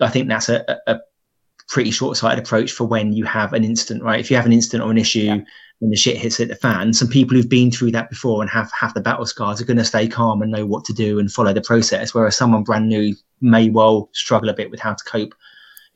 [0.00, 1.00] I think that's a, a
[1.68, 4.20] pretty short-sighted approach for when you have an instant, right?
[4.20, 5.40] If you have an instant or an issue, yeah
[5.82, 8.70] when the shit hits the fan, some people who've been through that before and have
[8.70, 11.32] have the battle scars are going to stay calm and know what to do and
[11.32, 12.14] follow the process.
[12.14, 15.34] Whereas someone brand new may well struggle a bit with how to cope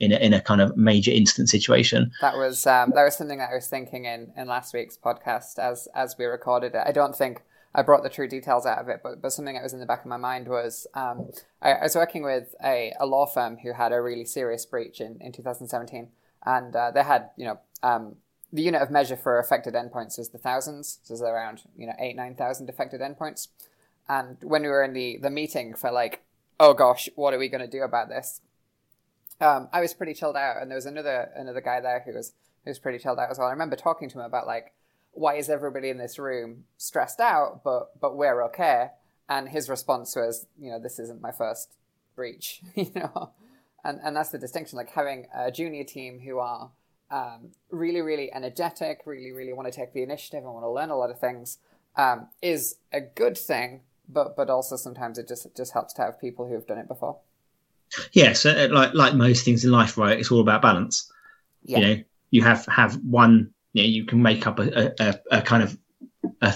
[0.00, 2.10] in a, in a kind of major instant situation.
[2.20, 5.56] That was um, that was something that I was thinking in in last week's podcast
[5.60, 6.82] as as we recorded it.
[6.84, 9.62] I don't think I brought the true details out of it, but but something that
[9.62, 11.30] was in the back of my mind was um,
[11.62, 15.00] I, I, was working with a, a law firm who had a really serious breach
[15.00, 16.08] in in 2017,
[16.44, 18.16] and uh, they had you know um,
[18.52, 21.00] the unit of measure for affected endpoints is the thousands.
[21.02, 23.48] So there's around you know eight nine thousand affected endpoints.
[24.08, 26.22] And when we were in the the meeting for like,
[26.60, 28.40] oh gosh, what are we going to do about this?
[29.40, 32.32] Um, I was pretty chilled out, and there was another another guy there who was
[32.64, 33.48] who was pretty chilled out as well.
[33.48, 34.72] I remember talking to him about like,
[35.12, 38.90] why is everybody in this room stressed out, but but we're okay?
[39.28, 41.74] And his response was, you know, this isn't my first
[42.14, 43.30] breach, you know,
[43.84, 44.76] and and that's the distinction.
[44.76, 46.70] Like having a junior team who are
[47.10, 50.90] um, really, really energetic, really, really want to take the initiative and want to learn
[50.90, 51.58] a lot of things,
[51.96, 53.82] um, is a good thing.
[54.08, 56.78] But but also sometimes it just it just helps to have people who have done
[56.78, 57.18] it before.
[58.12, 60.18] Yes, yeah, so uh, like like most things in life, right?
[60.18, 61.10] It's all about balance.
[61.64, 61.78] Yeah.
[61.78, 63.50] You know, you have have one.
[63.72, 65.78] You know, you can make up a, a, a kind of
[66.40, 66.54] a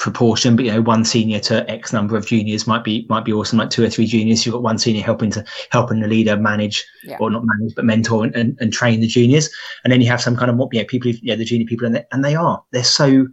[0.00, 3.34] proportion, but you know, one senior to X number of juniors might be might be
[3.34, 3.58] awesome.
[3.58, 6.84] Like two or three juniors, you've got one senior helping to helping the leader manage
[7.04, 7.18] yeah.
[7.20, 9.50] or not manage, but mentor and, and, and, train the juniors.
[9.84, 11.94] And then you have some kind of you know, people, yeah, the junior people, and
[11.94, 13.26] they, and they are they're so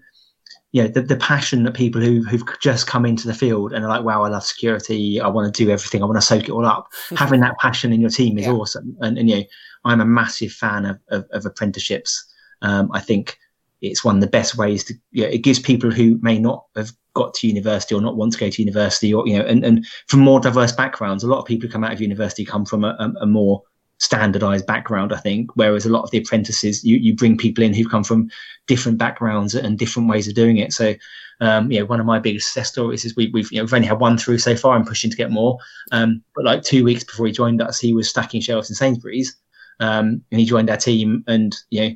[0.73, 3.85] you know the, the passion that people who who've just come into the field and
[3.85, 6.43] are like, wow, I love security, I want to do everything, I want to soak
[6.43, 6.89] it all up.
[7.15, 8.51] Having that passion in your team is yeah.
[8.51, 8.95] awesome.
[8.99, 9.43] And, and you know,
[9.85, 12.25] I'm a massive fan of of, of apprenticeships.
[12.61, 13.37] Um, I think
[13.81, 16.65] it's one of the best ways to you know, it gives people who may not
[16.75, 19.65] have got to university or not want to go to university or you know and,
[19.65, 22.65] and from more diverse backgrounds a lot of people who come out of university come
[22.65, 23.61] from a, a, a more
[23.99, 27.73] standardized background i think whereas a lot of the apprentices you, you bring people in
[27.73, 28.29] who come from
[28.67, 30.93] different backgrounds and different ways of doing it so
[31.39, 33.73] um, you know, one of my biggest success stories is we, we've you know, we've
[33.73, 34.75] only had one through so far.
[34.75, 35.57] I'm pushing to get more.
[35.91, 39.35] Um, but like two weeks before he joined us, he was stacking shelves in Sainsbury's,
[39.79, 41.23] um, and he joined our team.
[41.27, 41.95] And you know,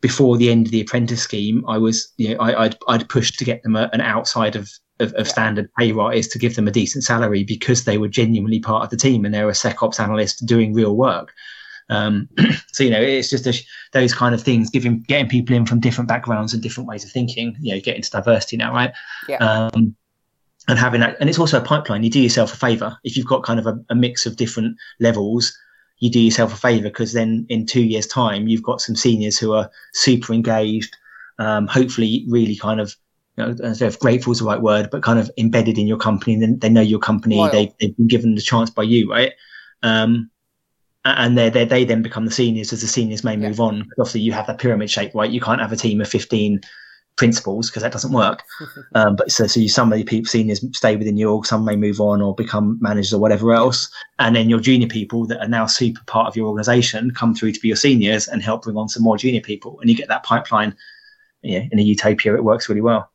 [0.00, 3.38] before the end of the apprentice scheme, I was, you know, I, would I'd pushed
[3.38, 5.32] to get them a, an outside of, of, of yeah.
[5.32, 8.90] standard pay rise to give them a decent salary because they were genuinely part of
[8.90, 11.32] the team and they were a SecOps analyst doing real work.
[11.90, 12.28] Um,
[12.72, 13.54] so you know, it's just a,
[13.92, 17.10] those kind of things, giving getting people in from different backgrounds and different ways of
[17.10, 17.56] thinking.
[17.60, 18.92] You know, getting to diversity now, right?
[19.28, 19.38] Yeah.
[19.38, 19.94] Um,
[20.68, 22.04] and having that, and it's also a pipeline.
[22.04, 24.76] You do yourself a favor if you've got kind of a, a mix of different
[25.00, 25.56] levels
[26.00, 29.38] you do yourself a favor because then in two years' time, you've got some seniors
[29.38, 30.96] who are super engaged,
[31.38, 32.96] um, hopefully, really kind of.
[33.36, 35.96] You know, don't if grateful is the right word, but kind of embedded in your
[35.96, 36.34] company.
[36.34, 37.48] And they know your company.
[37.50, 39.32] They, they've been given the chance by you, right?
[39.82, 40.30] Um,
[41.04, 43.64] and they they then become the seniors as the seniors may move yeah.
[43.64, 43.88] on.
[43.98, 45.30] Obviously, you have that pyramid shape, right?
[45.30, 46.60] You can't have a team of 15
[47.20, 48.42] principals because that doesn't work.
[48.94, 51.66] um, but so, so you, some of the people, seniors stay within your org, some
[51.66, 53.90] may move on or become managers or whatever else.
[54.18, 57.52] And then your junior people that are now super part of your organization come through
[57.52, 59.78] to be your seniors and help bring on some more junior people.
[59.80, 60.74] And you get that pipeline.
[61.42, 63.10] Yeah, in a utopia, it works really well.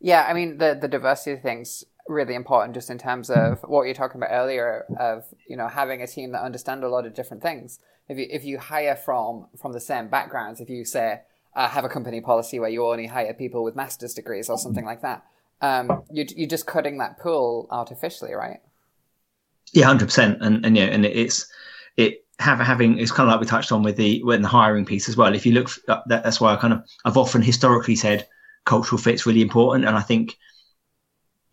[0.00, 3.94] Yeah, I mean the the diversity things really important just in terms of what you're
[3.94, 7.42] talking about earlier of you know having a team that understand a lot of different
[7.42, 11.20] things if you if you hire from from the same backgrounds if you say
[11.56, 14.84] uh, have a company policy where you only hire people with master's degrees or something
[14.84, 15.24] like that.
[15.62, 18.60] Um, you, you're just cutting that pool artificially, right?
[19.72, 20.38] Yeah, hundred percent.
[20.42, 21.50] And and yeah, and it's
[21.96, 24.84] it have having it's kind of like we touched on with the with the hiring
[24.84, 25.34] piece as well.
[25.34, 28.28] If you look, that, that's why I kind of I've often historically said
[28.66, 30.36] cultural fit's really important, and I think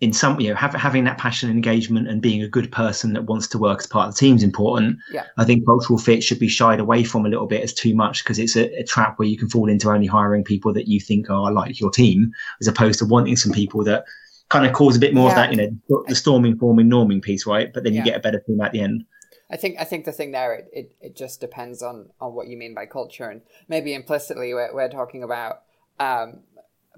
[0.03, 3.13] in some you know have, having that passion and engagement and being a good person
[3.13, 5.25] that wants to work as part of the team is important yeah.
[5.37, 8.21] i think cultural fit should be shied away from a little bit as too much
[8.21, 10.99] because it's a, a, trap where you can fall into only hiring people that you
[10.99, 14.03] think are like your team as opposed to wanting some people that
[14.49, 15.31] kind of cause a bit more yeah.
[15.31, 18.05] of that you know the storming forming norming piece right but then you yeah.
[18.05, 19.05] get a better team at the end
[19.49, 22.47] I think I think the thing there it, it, it just depends on on what
[22.47, 25.61] you mean by culture and maybe implicitly we're, we're talking about
[25.99, 26.39] um,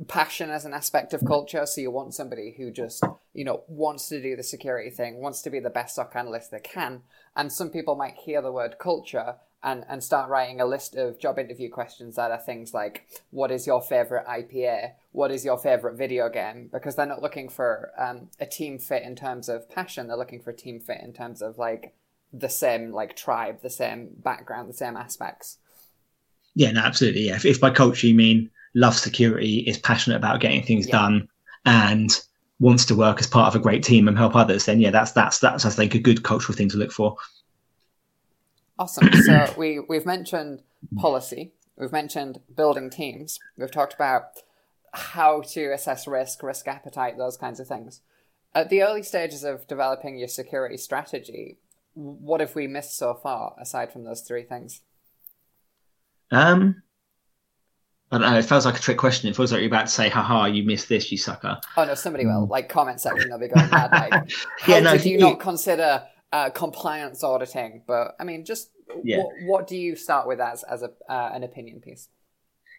[0.07, 1.65] passion as an aspect of culture.
[1.65, 3.03] So you want somebody who just,
[3.33, 6.51] you know, wants to do the security thing, wants to be the best SOC analyst
[6.51, 7.01] they can.
[7.35, 11.19] And some people might hear the word culture and, and start writing a list of
[11.19, 14.91] job interview questions that are things like, what is your favorite IPA?
[15.11, 16.69] What is your favorite video game?
[16.71, 20.07] Because they're not looking for um, a team fit in terms of passion.
[20.07, 21.95] They're looking for a team fit in terms of like
[22.31, 25.57] the same like tribe, the same background, the same aspects.
[26.53, 27.27] Yeah, no, absolutely.
[27.27, 27.35] Yeah.
[27.35, 30.99] If, if by culture you mean loves security, is passionate about getting things yeah.
[30.99, 31.27] done,
[31.65, 32.21] and
[32.59, 35.11] wants to work as part of a great team and help others, then yeah, that's
[35.11, 37.17] that's that's I think a good cultural thing to look for.
[38.77, 39.11] Awesome.
[39.23, 40.61] So we we've mentioned
[40.97, 44.23] policy, we've mentioned building teams, we've talked about
[44.93, 48.01] how to assess risk, risk appetite, those kinds of things.
[48.53, 51.57] At the early stages of developing your security strategy,
[51.93, 54.81] what have we missed so far aside from those three things?
[56.31, 56.81] Um,
[58.15, 58.37] I don't know.
[58.37, 59.29] It feels like a trick question.
[59.29, 61.95] It feels like you're about to say, "Haha, you missed this, you sucker." Oh no,
[61.95, 62.47] somebody will.
[62.47, 63.91] Like comment section, they'll be going mad.
[63.91, 64.31] Like,
[64.67, 67.83] yeah, no, did you, not consider uh, compliance auditing?
[67.85, 68.71] But I mean, just
[69.03, 69.17] yeah.
[69.17, 72.07] what, what do you start with as as a uh, an opinion piece?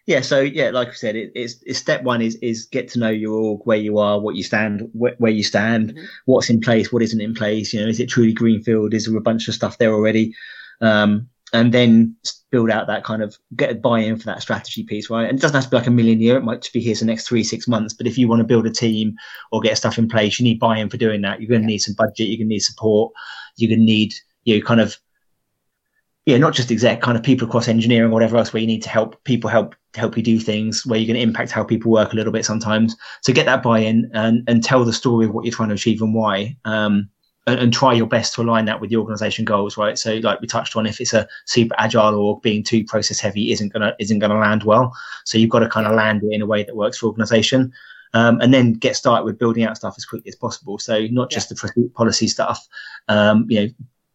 [0.07, 2.99] Yeah, so yeah, like I said, it, it's, it's, step one is is get to
[2.99, 6.05] know your org, where you are, what you stand, wh- where you stand, mm-hmm.
[6.25, 7.73] what's in place, what isn't in place.
[7.73, 8.95] You know, is it truly greenfield?
[8.95, 10.33] Is there a bunch of stuff there already?
[10.81, 12.15] Um, and then
[12.51, 15.27] build out that kind of get a buy-in for that strategy piece, right?
[15.27, 16.95] And it doesn't have to be like a million year; it might just be here
[16.95, 17.93] for the next three, six months.
[17.93, 19.15] But if you want to build a team
[19.51, 21.41] or get stuff in place, you need buy-in for doing that.
[21.41, 22.27] You're going to need some budget.
[22.27, 23.13] You're going to need support.
[23.55, 24.97] You're going to need you know, kind of
[26.27, 28.83] yeah, not just exec, kind of people across engineering or whatever else, where you need
[28.83, 31.89] to help people help help you do things, where you're going to impact how people
[31.89, 32.97] work a little bit sometimes.
[33.21, 36.01] So get that buy-in and and tell the story of what you're trying to achieve
[36.01, 36.57] and why.
[36.65, 37.09] Um,
[37.47, 39.97] and, and try your best to align that with the organization goals, right?
[39.97, 43.51] So, like we touched on, if it's a super agile or being too process heavy,
[43.51, 44.93] isn't gonna isn't gonna land well.
[45.25, 47.71] So you've got to kind of land it in a way that works for organization.
[48.13, 50.79] Um, and then get started with building out stuff as quickly as possible.
[50.79, 51.69] So not just yeah.
[51.75, 52.65] the policy stuff,
[53.09, 53.67] um, you know,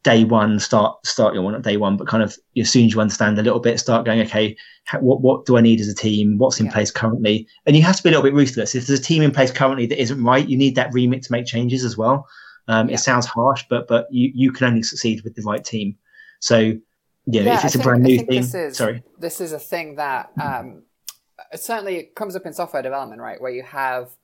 [0.02, 2.92] day one start start your well, not day one but kind of as soon as
[2.92, 5.86] you understand a little bit start going okay how, what what do i need as
[5.86, 6.72] a team what's in yeah.
[6.72, 9.22] place currently and you have to be a little bit ruthless if there's a team
[9.22, 12.26] in place currently that isn't right you need that remit to make changes as well
[12.68, 12.94] um, yeah.
[12.94, 15.96] it sounds harsh but but you you can only succeed with the right team
[16.40, 16.58] so
[17.26, 19.52] yeah, yeah if it's I a think, brand new thing this is, sorry this is
[19.52, 20.82] a thing that um,
[21.52, 24.16] it certainly comes up in software development right where you have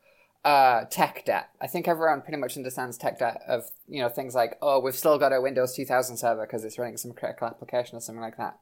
[0.45, 1.51] uh, tech debt.
[1.61, 4.95] I think everyone pretty much understands tech debt of you know things like oh we've
[4.95, 8.37] still got a Windows 2000 server because it's running some critical application or something like
[8.37, 8.59] that.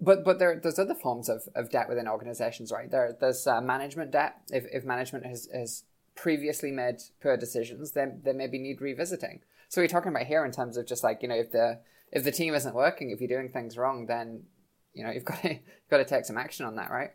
[0.00, 2.90] But but there there's other forms of, of debt within organizations, right?
[2.90, 4.36] There there's uh, management debt.
[4.50, 5.84] If if management has has
[6.16, 9.40] previously made poor decisions, then they maybe need revisiting.
[9.68, 11.80] So we're talking about here in terms of just like you know if the
[12.12, 14.42] if the team isn't working, if you're doing things wrong, then
[14.94, 17.10] you know you've got to you've got to take some action on that, right?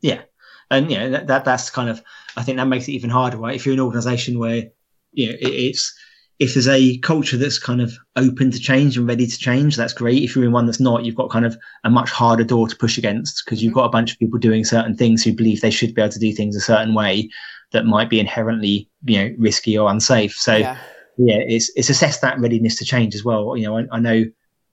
[0.00, 0.22] Yeah,
[0.70, 2.02] and you know that, that that's kind of
[2.36, 3.54] I think that makes it even harder, right?
[3.54, 4.70] If you're an organisation where
[5.12, 5.96] you know it, it's
[6.40, 9.92] if there's a culture that's kind of open to change and ready to change, that's
[9.92, 10.22] great.
[10.22, 12.76] If you're in one that's not, you've got kind of a much harder door to
[12.76, 13.80] push against because you've mm-hmm.
[13.80, 16.18] got a bunch of people doing certain things who believe they should be able to
[16.18, 17.30] do things a certain way
[17.72, 20.34] that might be inherently, you know, risky or unsafe.
[20.34, 20.78] So yeah,
[21.18, 23.56] yeah it's it's assess that readiness to change as well.
[23.56, 24.24] You know, I, I know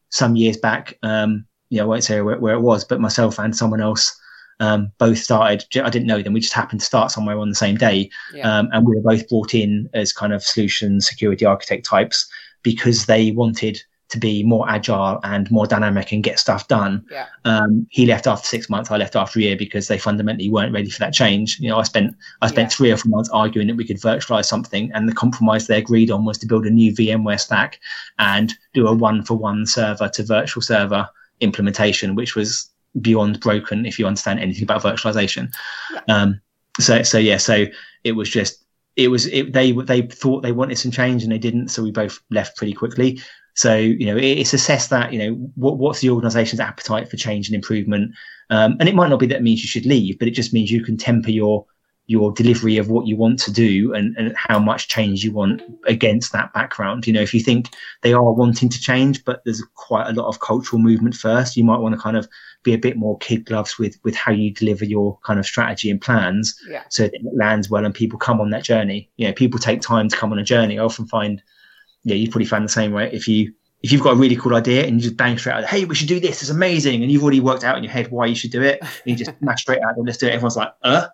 [0.09, 3.39] some years back, um, you know, I won't say where, where, it was, but myself
[3.39, 4.20] and someone else
[4.62, 5.66] um, both started.
[5.84, 6.34] I didn't know them.
[6.34, 8.59] We just happened to start somewhere on the same day, yeah.
[8.59, 12.30] um, and we were both brought in as kind of solution security architect types
[12.62, 17.03] because they wanted to be more agile and more dynamic and get stuff done.
[17.09, 17.28] Yeah.
[17.45, 18.91] Um, he left after six months.
[18.91, 21.57] I left after a year because they fundamentally weren't ready for that change.
[21.59, 22.76] You know, I spent I spent yeah.
[22.76, 26.12] three or four months arguing that we could virtualize something, and the compromise they agreed
[26.12, 27.80] on was to build a new VMware stack
[28.20, 31.09] and do a one for one server to virtual server
[31.39, 35.51] implementation, which was beyond broken if you understand anything about virtualization.
[35.93, 36.01] Yeah.
[36.07, 36.41] Um,
[36.79, 37.65] so so yeah, so
[38.03, 38.65] it was just
[38.95, 41.91] it was it, they they thought they wanted some change and they didn't, so we
[41.91, 43.21] both left pretty quickly.
[43.53, 47.47] So you know, it's assessed that you know what, what's the organisation's appetite for change
[47.47, 48.13] and improvement,
[48.49, 50.53] um, and it might not be that it means you should leave, but it just
[50.53, 51.65] means you can temper your
[52.07, 55.61] your delivery of what you want to do and, and how much change you want
[55.87, 57.07] against that background.
[57.07, 57.69] You know, if you think
[58.01, 61.63] they are wanting to change, but there's quite a lot of cultural movement first, you
[61.63, 62.27] might want to kind of
[62.64, 65.89] be a bit more kid gloves with with how you deliver your kind of strategy
[65.89, 66.84] and plans yeah.
[66.89, 69.09] so it lands well and people come on that journey.
[69.18, 70.78] You know, people take time to come on a journey.
[70.78, 71.41] I often find,
[72.03, 73.09] yeah, you probably find the same way.
[73.12, 73.53] If you
[73.84, 75.95] if you've got a really cool idea and you just bang straight out, hey, we
[75.95, 78.36] should do this, it's amazing, and you've already worked out in your head why you
[78.36, 80.34] should do it, and you just smash straight out, and let's do it.
[80.34, 81.07] Everyone's like, uh,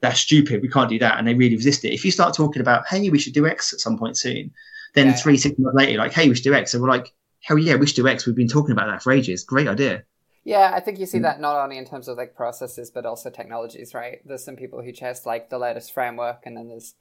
[0.00, 1.94] that's stupid, we can't do that, and they really resist it.
[1.94, 4.52] If you start talking about, hey, we should do X at some point soon,
[4.94, 5.12] then yeah.
[5.14, 7.76] three, six months later, like, hey, we should do X, and we're like, hell yeah,
[7.76, 8.26] we should do X.
[8.26, 9.42] We've been talking about that for ages.
[9.42, 10.02] Great idea.
[10.44, 11.22] Yeah, I think you see mm.
[11.22, 14.20] that not only in terms of like processes, but also technologies, right?
[14.24, 16.94] There's some people who chase like the latest framework, and then there's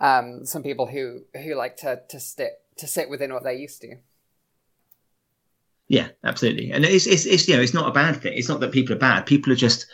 [0.00, 3.80] um, some people who who like to to stick to sit within what they're used
[3.82, 3.96] to.
[5.86, 8.36] Yeah, absolutely, and it's it's, it's you know it's not a bad thing.
[8.36, 9.26] It's not that people are bad.
[9.26, 9.86] People are just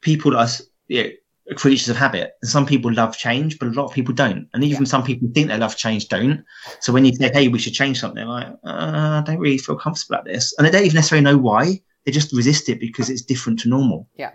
[0.00, 0.48] people are
[0.88, 1.10] you know,
[1.56, 2.32] creatures of habit.
[2.42, 4.48] And some people love change, but a lot of people don't.
[4.52, 4.88] And even yeah.
[4.88, 6.44] some people think they love change don't.
[6.80, 9.76] So when you say, "Hey, we should change something," like uh, I don't really feel
[9.76, 13.10] comfortable at this, and they don't even necessarily know why they just resist it because
[13.10, 14.08] it's different to normal.
[14.16, 14.32] Yeah.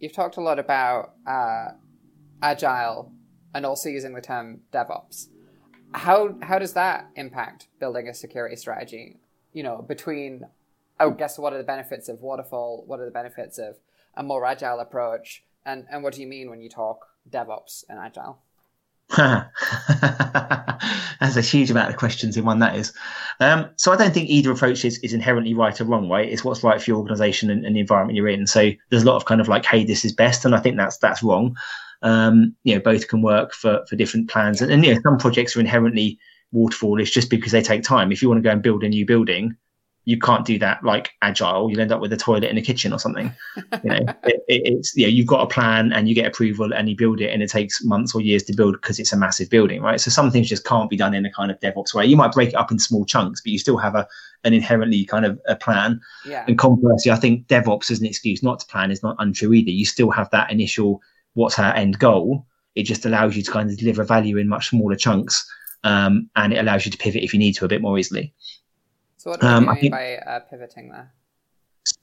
[0.00, 1.68] You've talked a lot about uh,
[2.42, 3.12] agile
[3.54, 5.28] and also using the term DevOps.
[5.92, 9.18] How how does that impact building a security strategy?
[9.52, 10.44] You know, between
[10.98, 12.84] I guess what are the benefits of waterfall?
[12.86, 13.76] What are the benefits of
[14.14, 15.44] a more agile approach?
[15.64, 18.38] And and what do you mean when you talk DevOps and agile?
[21.38, 22.92] A huge amount of questions in one that is.
[23.40, 26.28] Um, so I don't think either approach is, is inherently right or wrong, right?
[26.28, 28.46] It's what's right for your organization and, and, the environment you're in.
[28.46, 30.76] So there's a lot of kind of like, hey, this is best, and I think
[30.76, 31.56] that's that's wrong.
[32.02, 35.18] Um, you know, both can work for for different plans, and, and you know, some
[35.18, 36.18] projects are inherently
[36.52, 37.00] waterfall.
[37.00, 38.12] It's just because they take time.
[38.12, 39.56] If you want to go and build a new building,
[40.08, 41.70] you can't do that like agile.
[41.70, 43.30] You'll end up with a toilet in a kitchen or something.
[43.84, 46.88] You know, it, it, it's yeah, you've got a plan and you get approval and
[46.88, 49.50] you build it, and it takes months or years to build because it's a massive
[49.50, 50.00] building, right?
[50.00, 52.06] So some things just can't be done in a kind of DevOps way.
[52.06, 54.08] You might break it up in small chunks, but you still have a
[54.44, 56.00] an inherently kind of a plan.
[56.24, 56.46] Yeah.
[56.48, 59.70] And conversely, I think DevOps as an excuse not to plan is not untrue either.
[59.70, 61.02] You still have that initial
[61.34, 62.46] what's our end goal.
[62.74, 65.46] It just allows you to kind of deliver value in much smaller chunks,
[65.84, 68.32] um, and it allows you to pivot if you need to a bit more easily.
[69.18, 71.12] So what do um, you mean think, by uh, pivoting there?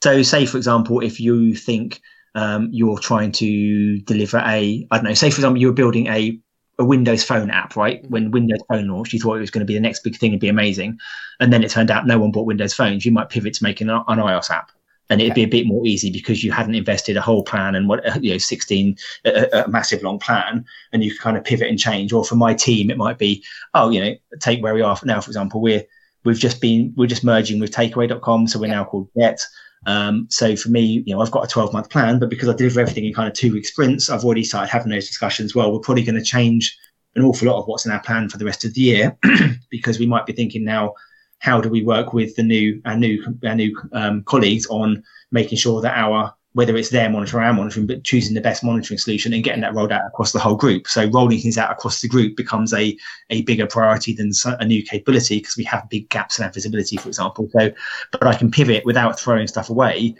[0.04, 2.02] So, say for example, if you think
[2.36, 6.08] um, you're trying to deliver a, I don't know, say for example, you were building
[6.08, 6.40] a
[6.78, 8.04] a Windows Phone app, right?
[8.04, 8.12] Mm-hmm.
[8.12, 10.32] When Windows Phone launched, you thought it was going to be the next big thing
[10.32, 11.00] and be amazing,
[11.40, 13.06] and then it turned out no one bought Windows phones.
[13.06, 14.72] You might pivot to making an, an iOS app,
[15.10, 15.46] and it'd okay.
[15.46, 18.32] be a bit more easy because you hadn't invested a whole plan and what you
[18.34, 22.12] know, sixteen a, a massive long plan, and you kind of pivot and change.
[22.12, 23.42] Or for my team, it might be,
[23.74, 25.22] oh, you know, take where we are now.
[25.22, 25.86] For example, we're
[26.26, 29.40] we've just been we're just merging with Takeaway.com, so we're now called Get.
[29.86, 32.56] Um, so for me, you know, I've got a 12 month plan, but because I
[32.56, 35.54] deliver everything in kind of two week sprints, I've already started having those discussions.
[35.54, 36.78] Well, we're probably going to change
[37.16, 39.18] an awful lot of what's in our plan for the rest of the year
[39.70, 40.94] because we might be thinking now,
[41.40, 45.58] how do we work with the new our new our new um, colleagues on making
[45.58, 48.98] sure that our whether it's their monitoring or our monitoring, but choosing the best monitoring
[48.98, 50.88] solution and getting that rolled out across the whole group.
[50.88, 52.98] So rolling things out across the group becomes a,
[53.30, 56.96] a bigger priority than a new capability because we have big gaps in our visibility,
[56.96, 57.50] for example.
[57.52, 57.72] So,
[58.14, 60.16] but I can pivot without throwing stuff away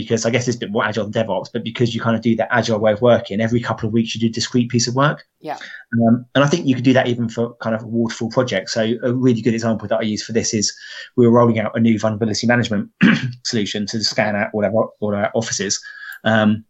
[0.00, 2.22] because I guess it's a bit more agile than DevOps, but because you kind of
[2.22, 4.86] do that agile way of working, every couple of weeks you do a discrete piece
[4.86, 5.26] of work.
[5.40, 5.58] Yeah.
[5.92, 8.74] Um, and I think you could do that even for kind of waterfall projects.
[8.74, 10.72] So a really good example that I use for this is
[11.16, 12.90] we were rolling out a new vulnerability management
[13.44, 15.82] solution to scan out all our, all our offices.
[16.22, 16.64] Um,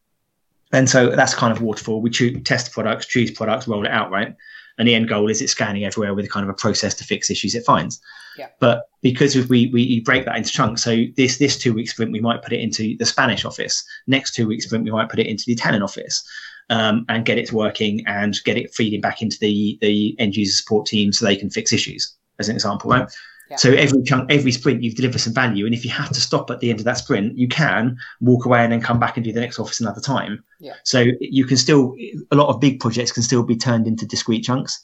[0.73, 2.01] and so that's kind of waterfall.
[2.01, 4.35] We choose, test products, choose products, roll it out, right?
[4.79, 7.05] And the end goal is it's scanning everywhere with a kind of a process to
[7.05, 8.01] fix issues it finds.
[8.39, 8.49] Yeah.
[8.61, 12.13] But because if we we break that into chunks, so this this two week sprint
[12.13, 13.85] we might put it into the Spanish office.
[14.07, 16.27] Next two week sprint we might put it into the Italian office,
[16.71, 20.55] um, and get it working and get it feeding back into the the end user
[20.55, 22.15] support team so they can fix issues.
[22.39, 23.09] As an example, right?
[23.51, 23.57] Yeah.
[23.57, 26.51] So every chunk, every sprint, you've delivered some value, and if you have to stop
[26.51, 29.25] at the end of that sprint, you can walk away and then come back and
[29.25, 30.45] do the next office another time.
[30.61, 30.75] Yeah.
[30.85, 31.97] So you can still
[32.31, 34.81] a lot of big projects can still be turned into discrete chunks.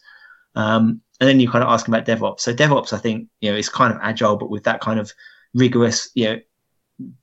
[0.54, 2.40] Um, and then you kind of ask about DevOps.
[2.40, 5.12] So DevOps, I think, you know, is kind of agile, but with that kind of
[5.54, 6.40] rigorous, you know,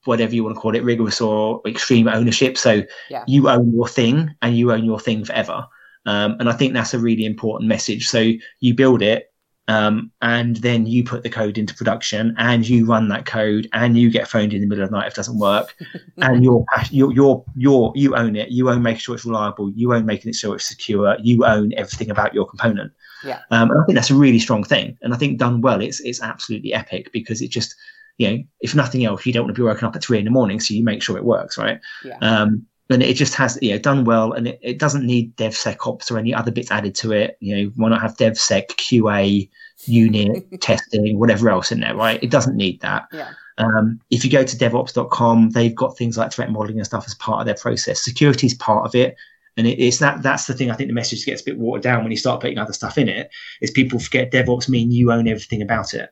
[0.05, 2.57] whatever you want to call it, rigorous or extreme ownership.
[2.57, 3.23] So yeah.
[3.27, 5.65] you own your thing and you own your thing forever.
[6.05, 8.07] Um, and I think that's a really important message.
[8.07, 9.30] So you build it,
[9.71, 13.97] um, and then you put the code into production and you run that code and
[13.97, 15.75] you get phoned in the middle of the night if it doesn't work
[16.17, 18.49] and you're, you're, you're, you're, you own it.
[18.49, 19.71] You own making sure it's reliable.
[19.71, 21.15] You own making it sure it's secure.
[21.21, 22.91] You own everything about your component.
[23.23, 23.39] Yeah.
[23.49, 24.97] Um, and I think that's a really strong thing.
[25.01, 27.73] And I think done well, it's, it's absolutely epic because it just,
[28.17, 30.25] you know, if nothing else, you don't want to be woken up at three in
[30.25, 30.59] the morning.
[30.59, 31.57] So you make sure it works.
[31.57, 31.79] Right.
[32.03, 32.17] Yeah.
[32.21, 36.11] Um, and it just has you know done well and it, it doesn't need devsecops
[36.11, 37.37] or any other bits added to it.
[37.39, 39.49] You know why not have devsec qa
[39.85, 42.21] unit testing whatever else in there right?
[42.21, 43.07] It doesn't need that.
[43.11, 43.31] Yeah.
[43.57, 47.15] um, if you go to devops.com they've got things like threat modeling and stuff as
[47.15, 48.03] part of their process.
[48.03, 49.15] Security is part of it
[49.57, 51.83] and it, it's that that's the thing i think the message gets a bit watered
[51.83, 53.29] down when you start putting other stuff in it
[53.61, 56.09] is people forget devops mean you own everything about it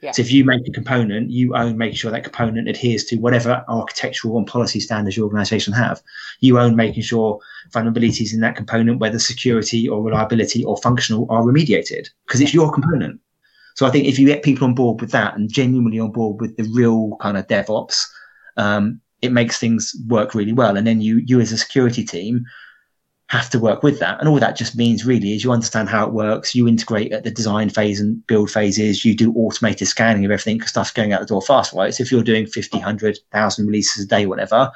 [0.00, 0.12] yeah.
[0.12, 3.64] So if you make a component, you own making sure that component adheres to whatever
[3.68, 6.02] architectural and policy standards your organization have.
[6.40, 7.38] You own making sure
[7.70, 12.72] vulnerabilities in that component, whether security or reliability or functional, are remediated because it's your
[12.72, 13.20] component.
[13.74, 16.40] So I think if you get people on board with that and genuinely on board
[16.40, 18.02] with the real kind of DevOps,
[18.56, 20.76] um, it makes things work really well.
[20.76, 22.44] And then you, you as a security team
[23.30, 24.18] have to work with that.
[24.18, 26.52] And all that just means really is you understand how it works.
[26.52, 29.04] You integrate at the design phase and build phases.
[29.04, 31.94] You do automated scanning of everything because stuff's going out the door fast, right?
[31.94, 34.72] So if you're doing 50, 100,000 releases a day, whatever,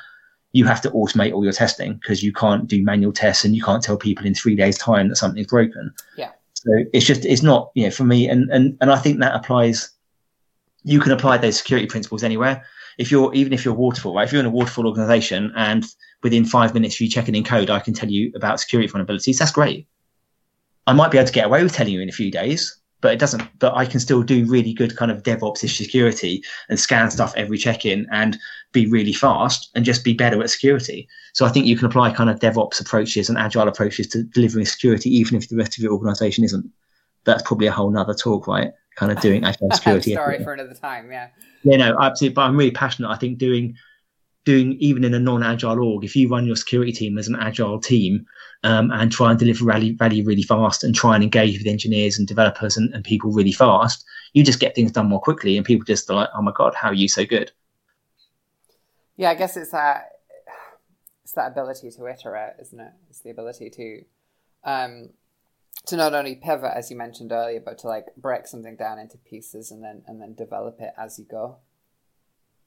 [0.52, 3.62] you have to automate all your testing because you can't do manual tests and you
[3.62, 5.92] can't tell people in three days time that something's broken.
[6.16, 6.30] Yeah.
[6.52, 8.28] So it's just, it's not, you know, for me.
[8.28, 9.90] And, and, and I think that applies,
[10.84, 12.64] you can apply those security principles anywhere.
[12.98, 14.28] If you're, even if you're waterfall, right?
[14.28, 15.84] If you're in a waterfall organization and
[16.24, 19.38] within five minutes of you checking in code, I can tell you about security vulnerabilities.
[19.38, 19.86] That's great.
[20.86, 23.12] I might be able to get away with telling you in a few days, but
[23.12, 23.42] it doesn't.
[23.58, 27.58] But I can still do really good kind of DevOps security and scan stuff every
[27.58, 28.38] check-in and
[28.72, 31.06] be really fast and just be better at security.
[31.34, 34.66] So I think you can apply kind of DevOps approaches and agile approaches to delivering
[34.66, 36.68] security, even if the rest of your organization isn't.
[37.24, 38.72] That's probably a whole nother talk, right?
[38.96, 40.14] Kind of doing agile security.
[40.14, 41.28] Sorry for another time, yeah.
[41.62, 42.34] Yeah, no, absolutely.
[42.34, 43.10] But I'm really passionate.
[43.10, 43.76] I think doing
[44.44, 47.80] doing even in a non-agile org, if you run your security team as an agile
[47.80, 48.26] team
[48.62, 52.18] um, and try and deliver value, value really fast and try and engage with engineers
[52.18, 55.64] and developers and, and people really fast, you just get things done more quickly and
[55.64, 57.52] people just are like, oh my God, how are you so good?
[59.16, 60.10] Yeah, I guess it's that
[61.22, 62.92] it's that ability to iterate, isn't it?
[63.08, 64.04] It's the ability to
[64.64, 65.10] um,
[65.86, 69.16] to not only pivot as you mentioned earlier, but to like break something down into
[69.18, 71.58] pieces and then and then develop it as you go.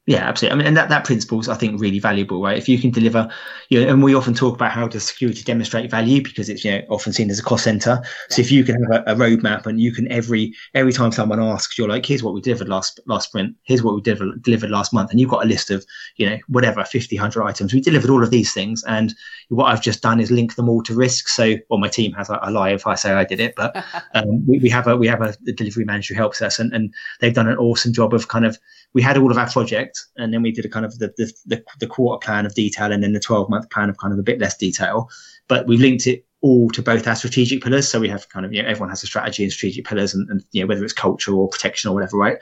[0.07, 0.53] Yeah, absolutely.
[0.53, 2.57] I mean, and that, that principle is, I think, really valuable, right?
[2.57, 3.29] If you can deliver,
[3.67, 6.71] you know, and we often talk about how does security demonstrate value because it's, you
[6.71, 8.01] know, often seen as a cost center.
[8.29, 11.41] So if you can have a, a, roadmap and you can every every time someone
[11.41, 14.69] asks, you're like, here's what we delivered last last sprint, here's what we delivered delivered
[14.69, 15.85] last month, and you've got a list of,
[16.15, 17.73] you know, whatever, 50, 100 items.
[17.73, 19.13] We delivered all of these things, and
[19.49, 21.27] what I've just done is link them all to risk.
[21.27, 23.75] So, well, my team has a, lie if I say I did it, but
[24.13, 26.93] um, we, we have a we have a delivery manager who helps us, and, and
[27.19, 28.57] they've done an awesome job of kind of
[28.93, 31.31] we had all of our projects and then we did a kind of the, the,
[31.45, 34.19] the, the quarter plan of detail and then the 12 month plan of kind of
[34.19, 35.09] a bit less detail
[35.47, 38.53] but we've linked it all to both our strategic pillars so we have kind of
[38.53, 40.93] you know everyone has a strategy and strategic pillars and, and you know whether it's
[40.93, 42.37] culture or protection or whatever right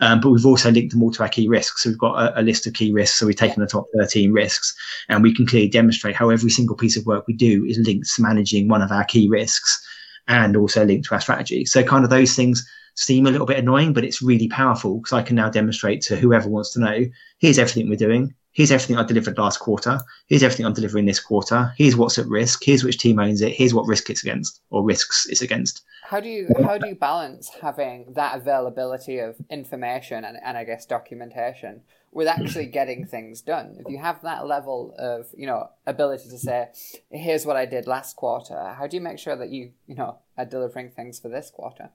[0.00, 1.82] um, but we've also linked them all to our key risks.
[1.82, 3.18] So we've got a, a, list of key risks.
[3.18, 4.74] So we've taken the top 13 risks
[5.08, 8.10] and we can clearly demonstrate how every single piece of work we do is linked
[8.14, 9.86] to managing one of our key risks
[10.26, 11.64] and also linked to our strategy.
[11.64, 12.66] So kind of those things
[13.00, 16.16] seem a little bit annoying, but it's really powerful because I can now demonstrate to
[16.16, 17.06] whoever wants to know
[17.38, 18.34] here's everything we're doing.
[18.52, 20.00] Here's everything I delivered last quarter.
[20.26, 21.72] Here's everything I'm delivering this quarter.
[21.78, 22.62] Here's what's at risk.
[22.62, 23.54] Here's which team owns it.
[23.54, 25.82] Here's what risk it's against or risks it's against.
[26.02, 30.64] How do you how do you balance having that availability of information and, and I
[30.64, 31.82] guess documentation
[32.12, 33.76] with actually getting things done?
[33.78, 36.68] If you have that level of you know ability to say,
[37.10, 40.18] here's what I did last quarter, how do you make sure that you you know
[40.36, 41.90] are delivering things for this quarter?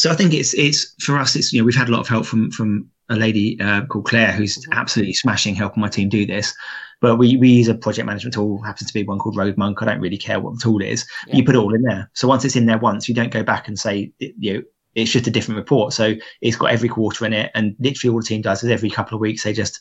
[0.00, 1.36] So I think it's it's for us.
[1.36, 4.06] It's you know we've had a lot of help from from a lady uh, called
[4.06, 6.54] Claire who's absolutely smashing helping my team do this.
[7.02, 9.82] But we, we use a project management tool, happens to be one called Roadmunk.
[9.82, 11.06] I don't really care what the tool is.
[11.26, 11.36] Yeah.
[11.36, 12.10] You put it all in there.
[12.14, 14.62] So once it's in there once, you don't go back and say, you know,
[14.94, 15.92] it's just a different report.
[15.92, 17.50] So it's got every quarter in it.
[17.54, 19.80] And literally all the team does is every couple of weeks, they just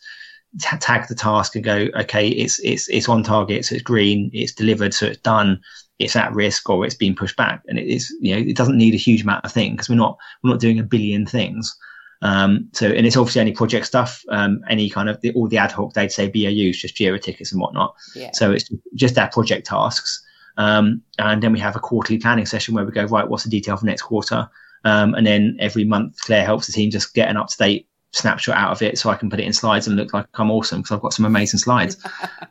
[0.60, 3.66] t- tag the task and go, okay, it's, it's, it's on target.
[3.66, 4.94] So it's green, it's delivered.
[4.94, 5.62] So it's done
[6.00, 7.62] it's at risk or it's being pushed back.
[7.68, 9.96] And it is, you know, it doesn't need a huge amount of thing because we're
[9.96, 11.78] not we're not doing a billion things.
[12.22, 15.58] Um, so, and it's obviously any project stuff, um, any kind of the, all the
[15.58, 17.96] ad hoc to day BAUs, just Jira tickets and whatnot.
[18.16, 18.32] Yeah.
[18.34, 20.26] So it's just our project tasks.
[20.58, 23.50] Um, and then we have a quarterly planning session where we go, right, what's the
[23.50, 24.50] detail for next quarter?
[24.84, 27.89] Um, and then every month, Claire helps the team just get an up to date
[28.12, 30.52] snapshot out of it so I can put it in slides and look like I'm
[30.52, 31.98] awesome because I've got some amazing slides.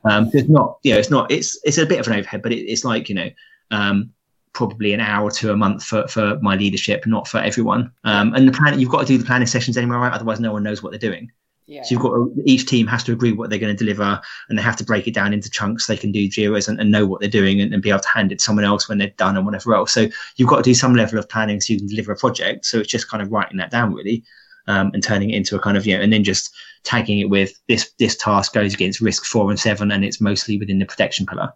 [0.05, 2.53] um, it's not, you know, it's not, it's, it's a bit of an overhead, but
[2.53, 3.31] it, it's like, you know,
[3.71, 4.11] um,
[4.53, 7.93] probably an hour or two a month for, for my leadership, not for everyone.
[8.05, 10.13] Um, and the plan, you've got to do the planning sessions anyway, right?
[10.13, 11.31] Otherwise, no one knows what they're doing.
[11.69, 11.83] Yeah.
[11.83, 14.59] So you've got to, each team has to agree what they're going to deliver, and
[14.59, 15.87] they have to break it down into chunks.
[15.87, 18.09] They can do Jiras and, and know what they're doing, and, and, be able to
[18.09, 19.93] hand it to someone else when they're done and whatever else.
[19.93, 22.65] So you've got to do some level of planning so you can deliver a project.
[22.65, 24.25] So it's just kind of writing that down really,
[24.69, 26.55] um, and turning it into a kind of you know, and then just
[26.85, 30.59] tagging it with this this task goes against risk four and seven, and it's mostly
[30.59, 31.53] within the protection pillar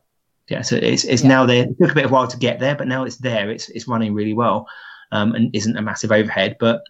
[0.48, 1.28] yeah, so it's it's yeah.
[1.28, 1.64] now there.
[1.64, 3.50] It took a bit of a while to get there, but now it's there.
[3.50, 4.66] It's it's running really well,
[5.10, 6.56] um, and isn't a massive overhead.
[6.58, 6.82] But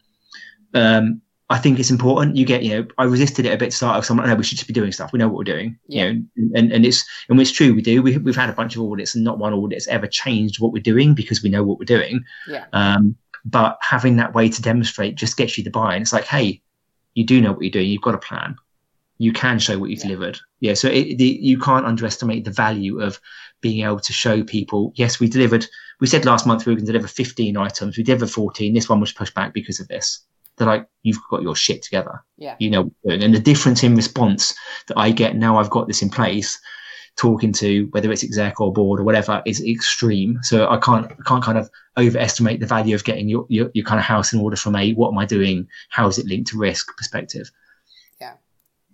[0.75, 1.20] um,
[1.51, 2.37] I think it's important.
[2.37, 4.05] You get, you know, I resisted it a bit to start.
[4.05, 5.12] Someone, no, we should just be doing stuff.
[5.12, 5.79] We know what we're doing.
[5.87, 6.07] Yeah.
[6.07, 7.75] You know, and and it's and it's true.
[7.75, 8.03] We do.
[8.03, 10.83] We we've had a bunch of audits, and not one audit's ever changed what we're
[10.83, 12.25] doing because we know what we're doing.
[12.49, 12.64] Yeah.
[12.73, 15.95] Um, but having that way to demonstrate just gets you the buy.
[15.95, 16.62] And It's like, hey,
[17.14, 17.88] you do know what you're doing.
[17.88, 18.57] You've got a plan
[19.22, 20.09] you can show what you've yeah.
[20.09, 20.40] delivered.
[20.59, 23.20] Yeah, so it, the, you can't underestimate the value of
[23.61, 24.93] being able to show people.
[24.97, 25.64] Yes, we delivered.
[26.01, 27.97] We said last month we were going to deliver 15 items.
[27.97, 28.74] We delivered 14.
[28.74, 30.24] This one was pushed back because of this.
[30.57, 32.24] They're like, you've got your shit together.
[32.36, 34.55] Yeah, you know, and the difference in response
[34.88, 36.59] that I get now, I've got this in place.
[37.17, 40.39] Talking to whether it's exec or board or whatever is extreme.
[40.43, 43.85] So I can't I can't kind of overestimate the value of getting your, your, your
[43.85, 45.69] kind of house in order from a what am I doing?
[45.91, 47.51] How is it linked to risk perspective?
[48.21, 48.35] Yeah.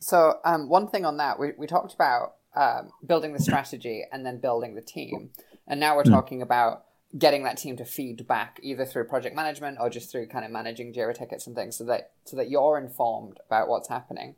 [0.00, 4.26] So um, one thing on that, we, we talked about um, building the strategy and
[4.26, 5.30] then building the team.
[5.66, 6.10] And now we're mm.
[6.10, 6.84] talking about
[7.16, 10.50] getting that team to feed back either through project management or just through kind of
[10.50, 14.34] managing Jira tickets and things so that so that you're informed about what's happening.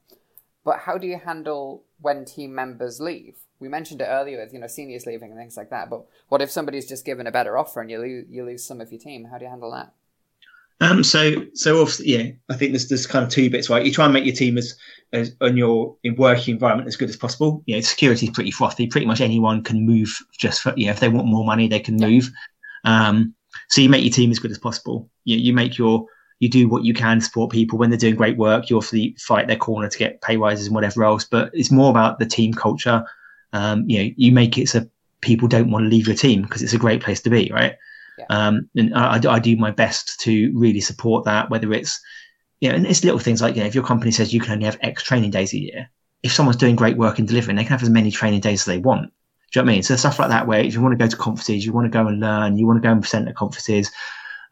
[0.65, 3.39] But how do you handle when team members leave?
[3.61, 5.91] We mentioned it earlier with you know seniors leaving and things like that.
[5.91, 8.81] But what if somebody's just given a better offer and you lose you lose some
[8.81, 9.27] of your team?
[9.31, 9.93] How do you handle that?
[10.83, 13.85] Um, so, so obviously, yeah, I think there's there's kind of two bits, right?
[13.85, 14.77] You try and make your team as,
[15.13, 17.63] as on your in working environment as good as possible.
[17.67, 18.87] You know, security is pretty frothy.
[18.87, 21.81] Pretty much anyone can move just for, you know, if they want more money, they
[21.81, 22.31] can move.
[22.85, 23.35] Um,
[23.69, 25.11] so you make your team as good as possible.
[25.25, 26.07] You, you make your,
[26.39, 28.71] you do what you can to support people when they're doing great work.
[28.71, 31.91] You obviously fight their corner to get pay rises and whatever else, but it's more
[31.91, 33.05] about the team culture.
[33.53, 34.87] Um, you know, you make it so
[35.21, 37.75] people don't want to leave your team because it's a great place to be, right?
[38.19, 38.25] Yeah.
[38.31, 42.01] Um, and I, I, do my best to really support that, whether it's,
[42.61, 44.53] you know, and it's little things like, you know, if your company says you can
[44.53, 45.91] only have X training days a year,
[46.23, 48.67] if someone's doing great work in delivering, they can have as many training days as
[48.67, 49.11] they want.
[49.53, 49.83] Do you know what I mean?
[49.83, 51.99] So stuff like that, where if you want to go to conferences, you want to
[51.99, 53.91] go and learn, you want to go and present at conferences,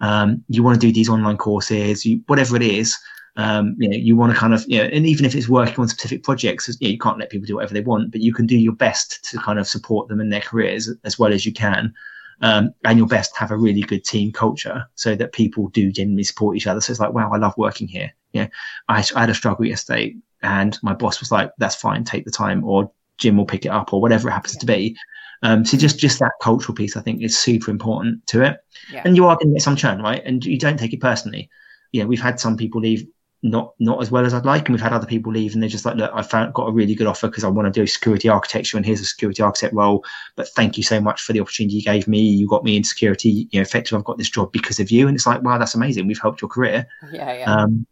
[0.00, 2.96] um, you want to do these online courses, you, whatever it is,
[3.38, 5.78] Um, you know, you want to kind of, you know, and even if it's working
[5.78, 8.34] on specific projects, you, know, you can't let people do whatever they want, but you
[8.34, 11.46] can do your best to kind of support them in their careers as well as
[11.46, 11.94] you can.
[12.40, 15.90] Um, and your best to have a really good team culture so that people do
[15.90, 16.80] genuinely support each other.
[16.80, 18.12] So it's like, wow, I love working here.
[18.32, 18.48] Yeah,
[18.88, 22.30] I, I had a struggle yesterday, and my boss was like, "That's fine, take the
[22.30, 24.60] time," or Jim will pick it up, or whatever it happens yeah.
[24.60, 24.96] to be.
[25.42, 28.58] Um, so just just that cultural piece, I think, is super important to it.
[28.92, 29.02] Yeah.
[29.04, 30.22] And you are going to get some churn, right?
[30.24, 31.48] And you don't take it personally.
[31.92, 33.06] Yeah, we've had some people leave
[33.42, 35.68] not not as well as I'd like, and we've had other people leave, and they're
[35.68, 37.86] just like, look, I found got a really good offer because I want to do
[37.86, 40.04] security architecture, and here's a security architect role.
[40.36, 42.20] But thank you so much for the opportunity you gave me.
[42.20, 43.48] You got me in security.
[43.50, 45.74] You know, effectively, I've got this job because of you, and it's like, wow, that's
[45.74, 46.06] amazing.
[46.06, 46.86] We've helped your career.
[47.12, 47.54] Yeah, yeah.
[47.54, 47.86] Um,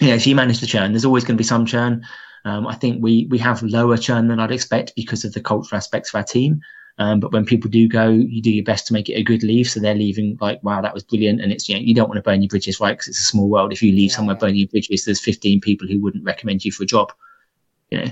[0.00, 0.92] yeah, so you manage the churn.
[0.92, 2.04] There's always going to be some churn.
[2.44, 5.78] Um, I think we we have lower churn than I'd expect because of the cultural
[5.78, 6.60] aspects of our team.
[6.98, 9.42] Um, but when people do go, you do your best to make it a good
[9.42, 9.68] leave.
[9.68, 11.42] So they're leaving like, wow, that was brilliant.
[11.42, 12.92] And it's, you know, you don't want to burn your bridges, right?
[12.92, 13.72] Because it's a small world.
[13.72, 16.72] If you leave yeah, somewhere burning your bridges, there's 15 people who wouldn't recommend you
[16.72, 17.12] for a job,
[17.90, 18.10] you know?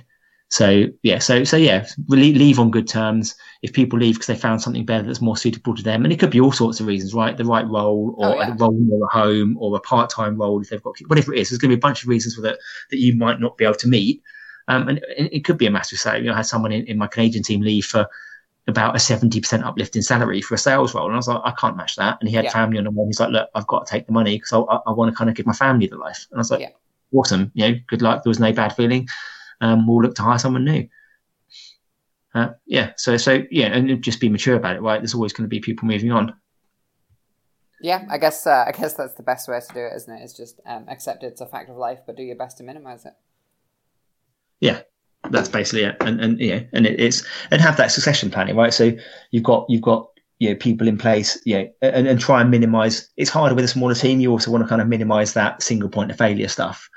[0.50, 3.34] So yeah, so so yeah, leave on good terms.
[3.62, 6.20] If people leave because they found something better that's more suitable to them, and it
[6.20, 7.36] could be all sorts of reasons, right?
[7.36, 8.52] The right role, or oh, yeah.
[8.52, 11.50] a role or a home, or a part-time role if they've got whatever it is.
[11.50, 12.58] There's going to be a bunch of reasons for that
[12.90, 14.22] that you might not be able to meet,
[14.68, 16.20] um, and, and, it could be a massive salary.
[16.20, 18.06] You know, I had someone in, in my Canadian team leave for
[18.66, 21.06] about a 70% uplift in salary for a sales role.
[21.06, 22.16] And I was like, I can't match that.
[22.20, 22.52] And he had yeah.
[22.52, 23.06] family on the wall.
[23.06, 25.16] He's like, look, I've got to take the money because I, I, I want to
[25.16, 26.26] kind of give my family the life.
[26.30, 26.70] And I was like, yeah.
[27.12, 27.52] awesome.
[27.54, 28.22] You know, good luck.
[28.22, 29.06] There was no bad feeling.
[29.60, 30.88] Um, we'll look to hire someone new.
[32.34, 32.92] Uh, yeah.
[32.96, 35.00] So, so yeah, and just be mature about it, right?
[35.00, 36.34] There's always going to be people moving on.
[37.80, 40.22] Yeah, I guess uh, I guess that's the best way to do it, isn't it?
[40.22, 43.04] It's just um, accept it's a fact of life, but do your best to minimize
[43.04, 43.12] it.
[44.58, 44.80] Yeah,
[45.30, 45.96] that's basically it.
[46.00, 48.74] And and yeah, and it, it's and have that succession planning, right?
[48.74, 48.92] So
[49.30, 50.08] you've got you've got
[50.38, 53.08] you know people in place, yeah, and, and try and minimize.
[53.16, 54.20] It's harder with a smaller team.
[54.20, 56.88] You also want to kind of minimize that single point of failure stuff.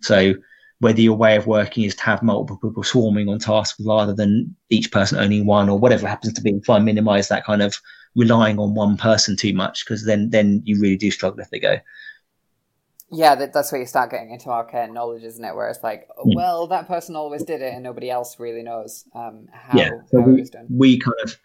[0.00, 0.34] So
[0.80, 4.54] whether your way of working is to have multiple people swarming on tasks rather than
[4.68, 7.80] each person owning one or whatever happens to be, try and minimize that kind of
[8.14, 11.58] relying on one person too much because then then you really do struggle if they
[11.58, 11.78] go
[13.10, 15.54] yeah, that, that's where you start getting into arcane knowledge, isn't it?
[15.54, 19.04] Where it's like, oh, well, that person always did it, and nobody else really knows
[19.14, 20.66] um, how, yeah, so how we, it was done.
[20.70, 21.36] We kind of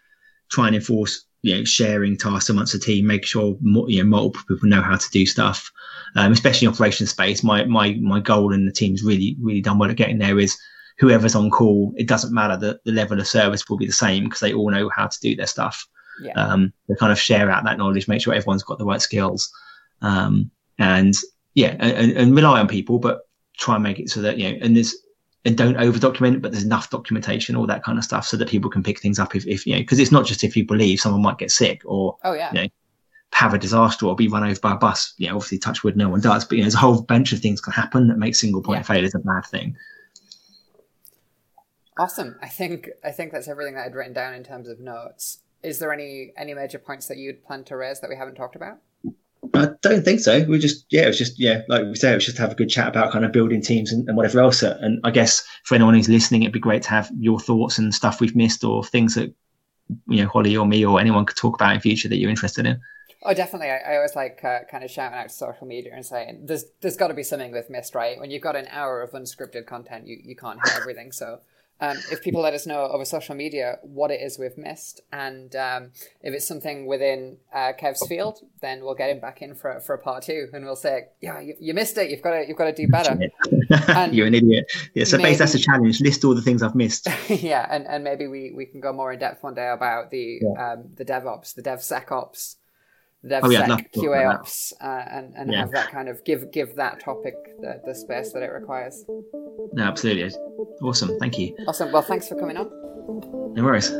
[0.50, 4.42] try and enforce, you know, sharing tasks amongst the team, make sure you know multiple
[4.48, 5.70] people know how to do stuff,
[6.16, 7.44] um, especially in operation space.
[7.44, 10.58] My my my goal and the team's really really done well at getting there is
[10.98, 14.24] whoever's on call, it doesn't matter the, the level of service will be the same
[14.24, 15.86] because they all know how to do their stuff.
[16.22, 16.32] Yeah.
[16.34, 19.50] Um, they kind of share out that knowledge, make sure everyone's got the right skills.
[20.00, 21.14] Um, and
[21.54, 23.22] yeah, and, and rely on people, but
[23.58, 24.94] try and make it so that you know, and there's
[25.44, 28.48] and don't over document, but there's enough documentation, all that kind of stuff, so that
[28.48, 30.64] people can pick things up if, if you know, because it's not just if you
[30.64, 32.68] believe someone might get sick or oh yeah, you know,
[33.32, 35.14] have a disaster or be run over by a bus.
[35.18, 37.32] You know, obviously, touch wood, no one does, but you know, there's a whole bunch
[37.32, 38.82] of things can happen that make single point yeah.
[38.82, 39.76] failures a bad thing.
[41.98, 42.38] Awesome.
[42.40, 45.38] I think I think that's everything that I'd written down in terms of notes.
[45.62, 48.56] Is there any any major points that you'd plan to raise that we haven't talked
[48.56, 48.78] about?
[49.54, 50.44] I don't think so.
[50.44, 52.54] We just, yeah, it was just, yeah, like we said, it was just have a
[52.54, 54.62] good chat about kind of building teams and, and, whatever else.
[54.62, 57.94] And I guess for anyone who's listening, it'd be great to have your thoughts and
[57.94, 59.34] stuff we've missed or things that,
[60.08, 62.66] you know, Holly or me or anyone could talk about in future that you're interested
[62.66, 62.80] in.
[63.24, 63.68] Oh, definitely.
[63.68, 66.64] I, I always like uh, kind of shouting out to social media and saying, there's,
[66.80, 68.18] there's got to be something we've missed, right?
[68.18, 71.12] When you've got an hour of unscripted content, you, you can't have everything.
[71.12, 71.40] So
[71.82, 75.56] um, if people let us know over social media what it is we've missed, and
[75.56, 75.90] um,
[76.22, 79.96] if it's something within uh, Kev's field, then we'll get him back in for for
[79.96, 82.08] a part two, and we'll say, "Yeah, you, you missed it.
[82.08, 83.18] You've got to you've got to do better."
[84.12, 84.70] You're an idiot.
[84.94, 86.00] Yeah, so maybe, that's a challenge.
[86.00, 87.08] List all the things I've missed.
[87.28, 90.40] yeah, and, and maybe we, we can go more in depth one day about the
[90.40, 90.74] yeah.
[90.74, 92.56] um, the DevOps, the DevSecOps
[93.24, 95.60] DevSec, oh, yeah, QA Ops, uh, and, and yeah.
[95.60, 99.04] have that kind of give give that topic the, the space that it requires.
[99.72, 100.34] No, absolutely.
[100.82, 101.16] Awesome.
[101.20, 101.56] Thank you.
[101.68, 101.92] Awesome.
[101.92, 102.68] Well, thanks for coming on.
[103.54, 103.92] No worries.